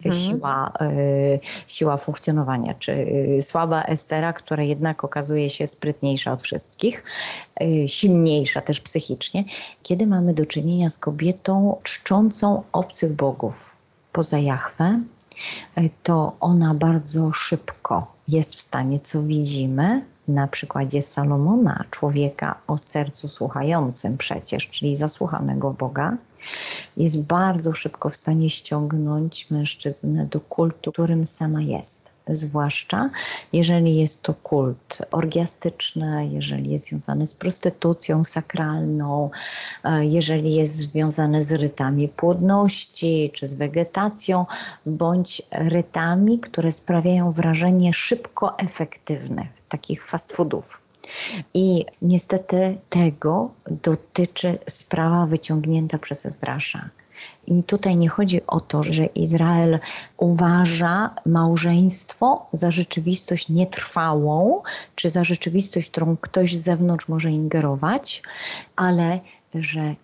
Mhm. 0.04 0.22
Siła, 0.22 0.72
y, 0.80 1.40
siła 1.66 1.96
funkcjonowania, 1.96 2.74
czy 2.74 2.92
y, 2.92 3.42
słaba 3.42 3.82
Estera, 3.82 4.32
która 4.32 4.62
jednak 4.62 5.04
okazuje 5.04 5.50
się 5.50 5.66
sprytniejsza 5.66 6.32
od 6.32 6.42
wszystkich, 6.42 7.04
y, 7.62 7.88
silniejsza 7.88 8.60
też 8.60 8.80
psychicznie, 8.80 9.44
kiedy 9.82 10.06
mamy 10.06 10.34
do 10.34 10.46
czynienia 10.46 10.90
z 10.90 10.98
kobietą 10.98 11.76
czczącą 11.82 12.62
obcych 12.72 13.12
bogów 13.12 13.76
poza 14.12 14.38
Jahwe, 14.38 15.00
to 16.02 16.32
ona 16.40 16.74
bardzo 16.74 17.32
szybko 17.32 18.14
jest 18.28 18.54
w 18.54 18.60
stanie, 18.60 19.00
co 19.00 19.22
widzimy 19.22 20.04
na 20.28 20.46
przykładzie 20.46 21.02
Salomona, 21.02 21.84
człowieka 21.90 22.58
o 22.66 22.76
sercu 22.76 23.28
słuchającym 23.28 24.16
przecież, 24.16 24.68
czyli 24.68 24.96
zasłuchanego 24.96 25.70
Boga, 25.70 26.16
jest 26.96 27.20
bardzo 27.20 27.72
szybko 27.72 28.08
w 28.08 28.16
stanie 28.16 28.50
ściągnąć 28.50 29.50
mężczyznę 29.50 30.26
do 30.26 30.40
kultu, 30.40 30.92
którym 30.92 31.26
sama 31.26 31.62
jest. 31.62 32.14
Zwłaszcza 32.28 33.10
jeżeli 33.52 33.96
jest 33.96 34.22
to 34.22 34.34
kult 34.34 34.98
orgiastyczny, 35.10 36.28
jeżeli 36.32 36.70
jest 36.70 36.88
związany 36.88 37.26
z 37.26 37.34
prostytucją 37.34 38.24
sakralną, 38.24 39.30
e, 39.84 40.06
jeżeli 40.06 40.54
jest 40.54 40.76
związany 40.76 41.44
z 41.44 41.52
rytami 41.52 42.08
płodności 42.08 43.30
czy 43.34 43.46
z 43.46 43.54
wegetacją, 43.54 44.46
bądź 44.86 45.42
rytami, 45.50 46.40
które 46.40 46.72
sprawiają 46.72 47.30
wrażenie 47.30 47.92
szybko 47.92 48.58
efektywnych, 48.58 49.48
takich 49.68 50.06
fast 50.06 50.32
foodów. 50.32 50.83
I 51.54 51.84
niestety 52.02 52.78
tego 52.88 53.50
dotyczy 53.66 54.58
sprawa 54.68 55.26
wyciągnięta 55.26 55.98
przez 55.98 56.26
Ezdrasza. 56.26 56.90
I 57.46 57.62
tutaj 57.62 57.96
nie 57.96 58.08
chodzi 58.08 58.46
o 58.46 58.60
to, 58.60 58.82
że 58.82 59.06
Izrael 59.06 59.78
uważa 60.16 61.14
małżeństwo 61.26 62.46
za 62.52 62.70
rzeczywistość 62.70 63.48
nietrwałą, 63.48 64.62
czy 64.94 65.08
za 65.08 65.24
rzeczywistość, 65.24 65.90
którą 65.90 66.16
ktoś 66.16 66.56
z 66.56 66.62
zewnątrz 66.62 67.08
może 67.08 67.30
ingerować, 67.30 68.22
ale 68.76 69.20
że 69.54 69.94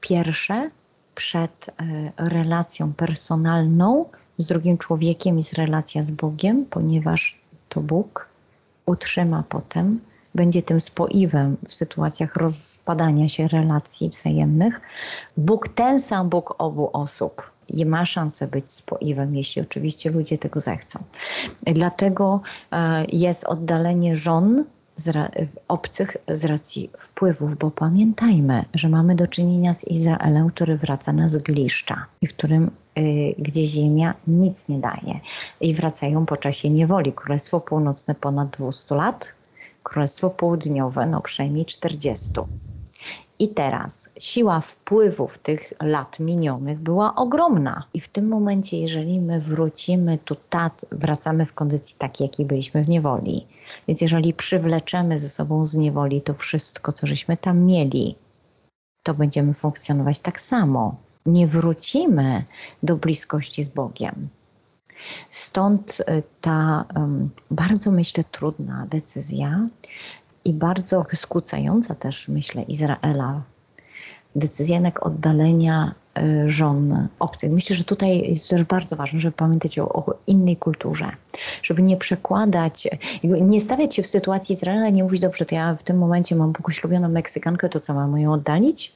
pierwsze 0.00 0.70
przed 1.14 1.68
e, 1.68 2.12
relacją 2.16 2.92
personalną 2.92 4.04
z 4.38 4.46
drugim 4.46 4.78
człowiekiem 4.78 5.36
jest 5.36 5.52
relacja 5.52 6.02
z 6.02 6.10
Bogiem, 6.10 6.66
ponieważ 6.70 7.40
to 7.68 7.80
Bóg 7.80 8.28
utrzyma 8.86 9.44
potem 9.48 10.00
będzie 10.34 10.62
tym 10.62 10.80
spoiwem 10.80 11.56
w 11.68 11.74
sytuacjach 11.74 12.36
rozpadania 12.36 13.28
się 13.28 13.48
relacji 13.48 14.08
wzajemnych. 14.08 14.80
Bóg, 15.36 15.68
ten 15.68 16.00
sam 16.00 16.28
Bóg 16.28 16.54
obu 16.58 16.90
osób 16.92 17.50
i 17.68 17.86
ma 17.86 18.06
szansę 18.06 18.48
być 18.48 18.72
spoiwem, 18.72 19.34
jeśli 19.34 19.62
oczywiście 19.62 20.10
ludzie 20.10 20.38
tego 20.38 20.60
zechcą. 20.60 21.02
Dlatego 21.62 22.40
e, 22.72 23.04
jest 23.04 23.44
oddalenie 23.44 24.16
żon 24.16 24.64
z, 24.96 25.32
obcych 25.68 26.16
z 26.28 26.44
racji 26.44 26.90
wpływów, 26.98 27.56
bo 27.56 27.70
pamiętajmy, 27.70 28.64
że 28.74 28.88
mamy 28.88 29.14
do 29.14 29.26
czynienia 29.26 29.74
z 29.74 29.84
Izraelem, 29.84 30.50
który 30.50 30.76
wraca 30.76 31.12
na 31.12 31.28
zgliszcza 31.28 32.06
i 32.20 32.28
którym 32.28 32.70
y, 32.98 33.34
gdzie 33.38 33.64
ziemia 33.64 34.14
nic 34.26 34.68
nie 34.68 34.78
daje. 34.78 35.20
I 35.60 35.74
wracają 35.74 36.26
po 36.26 36.36
czasie 36.36 36.70
niewoli. 36.70 37.12
Królestwo 37.12 37.60
Północne 37.60 38.14
ponad 38.14 38.50
200 38.50 38.94
lat, 38.94 39.34
Królestwo 39.82 40.30
Południowe 40.30 41.06
no 41.06 41.20
przynajmniej 41.20 41.64
40. 41.64 42.32
I 43.38 43.48
teraz 43.48 44.10
siła 44.18 44.60
wpływów 44.60 45.38
tych 45.38 45.72
lat 45.80 46.20
minionych 46.20 46.78
była 46.78 47.14
ogromna. 47.14 47.84
I 47.94 48.00
w 48.00 48.08
tym 48.08 48.28
momencie, 48.28 48.80
jeżeli 48.80 49.20
my 49.20 49.40
wrócimy 49.40 50.18
tu, 50.18 50.36
tat, 50.50 50.86
wracamy 50.92 51.46
w 51.46 51.52
kondycji 51.52 51.98
takiej, 51.98 52.24
jakiej 52.24 52.46
byliśmy 52.46 52.84
w 52.84 52.88
niewoli. 52.88 53.46
Więc 53.88 54.00
jeżeli 54.00 54.34
przywleczemy 54.34 55.18
ze 55.18 55.28
sobą 55.28 55.64
z 55.64 55.76
niewoli 55.76 56.20
to 56.20 56.34
wszystko, 56.34 56.92
co 56.92 57.06
żeśmy 57.06 57.36
tam 57.36 57.58
mieli, 57.58 58.14
to 59.02 59.14
będziemy 59.14 59.54
funkcjonować 59.54 60.20
tak 60.20 60.40
samo. 60.40 60.96
Nie 61.26 61.46
wrócimy 61.46 62.44
do 62.82 62.96
bliskości 62.96 63.64
z 63.64 63.68
Bogiem. 63.68 64.28
Stąd 65.30 66.00
y, 66.00 66.22
ta 66.40 66.84
bardzo, 67.50 67.90
myślę, 67.90 68.24
trudna 68.24 68.86
decyzja 68.90 69.66
i 70.44 70.52
bardzo 70.52 71.06
skłócająca 71.12 71.94
też, 71.94 72.28
myślę, 72.28 72.62
Izraela. 72.62 73.42
Decyzja 74.36 74.74
jednak 74.74 75.06
oddalenia 75.06 75.94
y, 76.18 76.50
żon 76.50 77.08
obcych. 77.18 77.50
Myślę, 77.50 77.76
że 77.76 77.84
tutaj 77.84 78.30
jest 78.30 78.50
też 78.50 78.64
bardzo 78.64 78.96
ważne, 78.96 79.20
żeby 79.20 79.36
pamiętać 79.36 79.78
o, 79.78 79.92
o, 79.92 80.14
innej 80.26 80.56
kulturze, 80.56 81.10
żeby 81.62 81.82
nie 81.82 81.96
przekładać, 81.96 82.88
nie 83.24 83.60
stawiać 83.60 83.94
się 83.94 84.02
w 84.02 84.06
sytuacji 84.06 84.52
Izraela, 84.52 84.88
nie 84.88 85.04
mówić, 85.04 85.20
dobrze, 85.20 85.44
to 85.44 85.54
ja 85.54 85.76
w 85.76 85.82
tym 85.82 85.98
momencie 85.98 86.36
mam 86.36 86.52
poślubioną 86.52 87.08
Meksykankę, 87.08 87.68
to 87.68 87.80
co, 87.80 87.94
mam 87.94 88.18
ją 88.18 88.32
oddalić? 88.32 88.92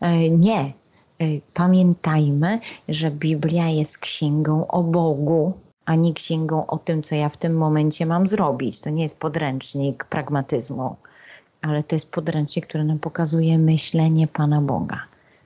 E, 0.00 0.30
nie, 0.30 0.64
Y, 0.64 0.79
pamiętajmy, 1.54 2.60
że 2.88 3.10
Biblia 3.10 3.68
jest 3.68 3.98
księgą 3.98 4.66
o 4.66 4.82
Bogu, 4.82 5.52
a 5.84 5.94
nie 5.94 6.14
księgą 6.14 6.66
o 6.66 6.78
tym, 6.78 7.02
co 7.02 7.14
ja 7.14 7.28
w 7.28 7.36
tym 7.36 7.56
momencie 7.56 8.06
mam 8.06 8.26
zrobić. 8.26 8.80
To 8.80 8.90
nie 8.90 9.02
jest 9.02 9.20
podręcznik 9.20 10.04
pragmatyzmu, 10.04 10.96
ale 11.62 11.82
to 11.82 11.94
jest 11.94 12.12
podręcznik, 12.12 12.66
który 12.66 12.84
nam 12.84 12.98
pokazuje 12.98 13.58
myślenie 13.58 14.26
Pana 14.26 14.60
Boga, 14.60 15.00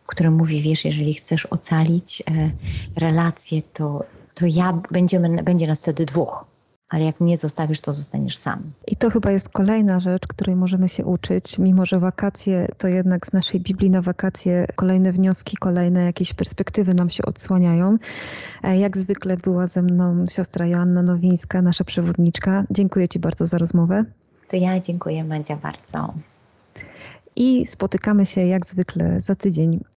który 0.06 0.30
mówi, 0.30 0.62
wiesz, 0.62 0.84
jeżeli 0.84 1.14
chcesz 1.14 1.46
ocalić 1.46 2.22
e, 2.22 2.50
relacje, 2.96 3.62
to, 3.62 4.04
to 4.34 4.46
ja 4.46 4.78
będziemy, 4.90 5.42
będzie 5.42 5.66
nas 5.66 5.82
wtedy 5.82 6.06
dwóch 6.06 6.53
ale 6.88 7.04
jak 7.04 7.20
mnie 7.20 7.36
zostawisz, 7.36 7.80
to 7.80 7.92
zostaniesz 7.92 8.36
sam. 8.36 8.62
I 8.86 8.96
to 8.96 9.10
chyba 9.10 9.30
jest 9.30 9.48
kolejna 9.48 10.00
rzecz, 10.00 10.26
której 10.26 10.56
możemy 10.56 10.88
się 10.88 11.04
uczyć, 11.04 11.58
mimo 11.58 11.86
że 11.86 12.00
wakacje 12.00 12.68
to 12.78 12.88
jednak 12.88 13.26
z 13.26 13.32
naszej 13.32 13.60
Biblii 13.60 13.90
na 13.90 14.02
wakacje 14.02 14.66
kolejne 14.74 15.12
wnioski, 15.12 15.56
kolejne 15.56 16.04
jakieś 16.04 16.34
perspektywy 16.34 16.94
nam 16.94 17.10
się 17.10 17.24
odsłaniają. 17.24 17.96
E, 18.62 18.78
jak 18.78 18.96
zwykle 18.96 19.36
była 19.36 19.66
ze 19.66 19.82
mną 19.82 20.24
siostra 20.30 20.66
Joanna 20.66 21.02
Nowińska, 21.02 21.62
nasza 21.62 21.84
przewodniczka. 21.84 22.64
Dziękuję 22.70 23.08
Ci 23.08 23.18
bardzo 23.18 23.46
za 23.46 23.58
rozmowę. 23.58 24.04
To 24.48 24.56
ja 24.56 24.80
dziękuję 24.80 25.24
Madzia 25.24 25.56
bardzo. 25.56 26.14
I 27.36 27.66
spotykamy 27.66 28.26
się 28.26 28.40
jak 28.46 28.66
zwykle 28.66 29.20
za 29.20 29.34
tydzień. 29.34 29.84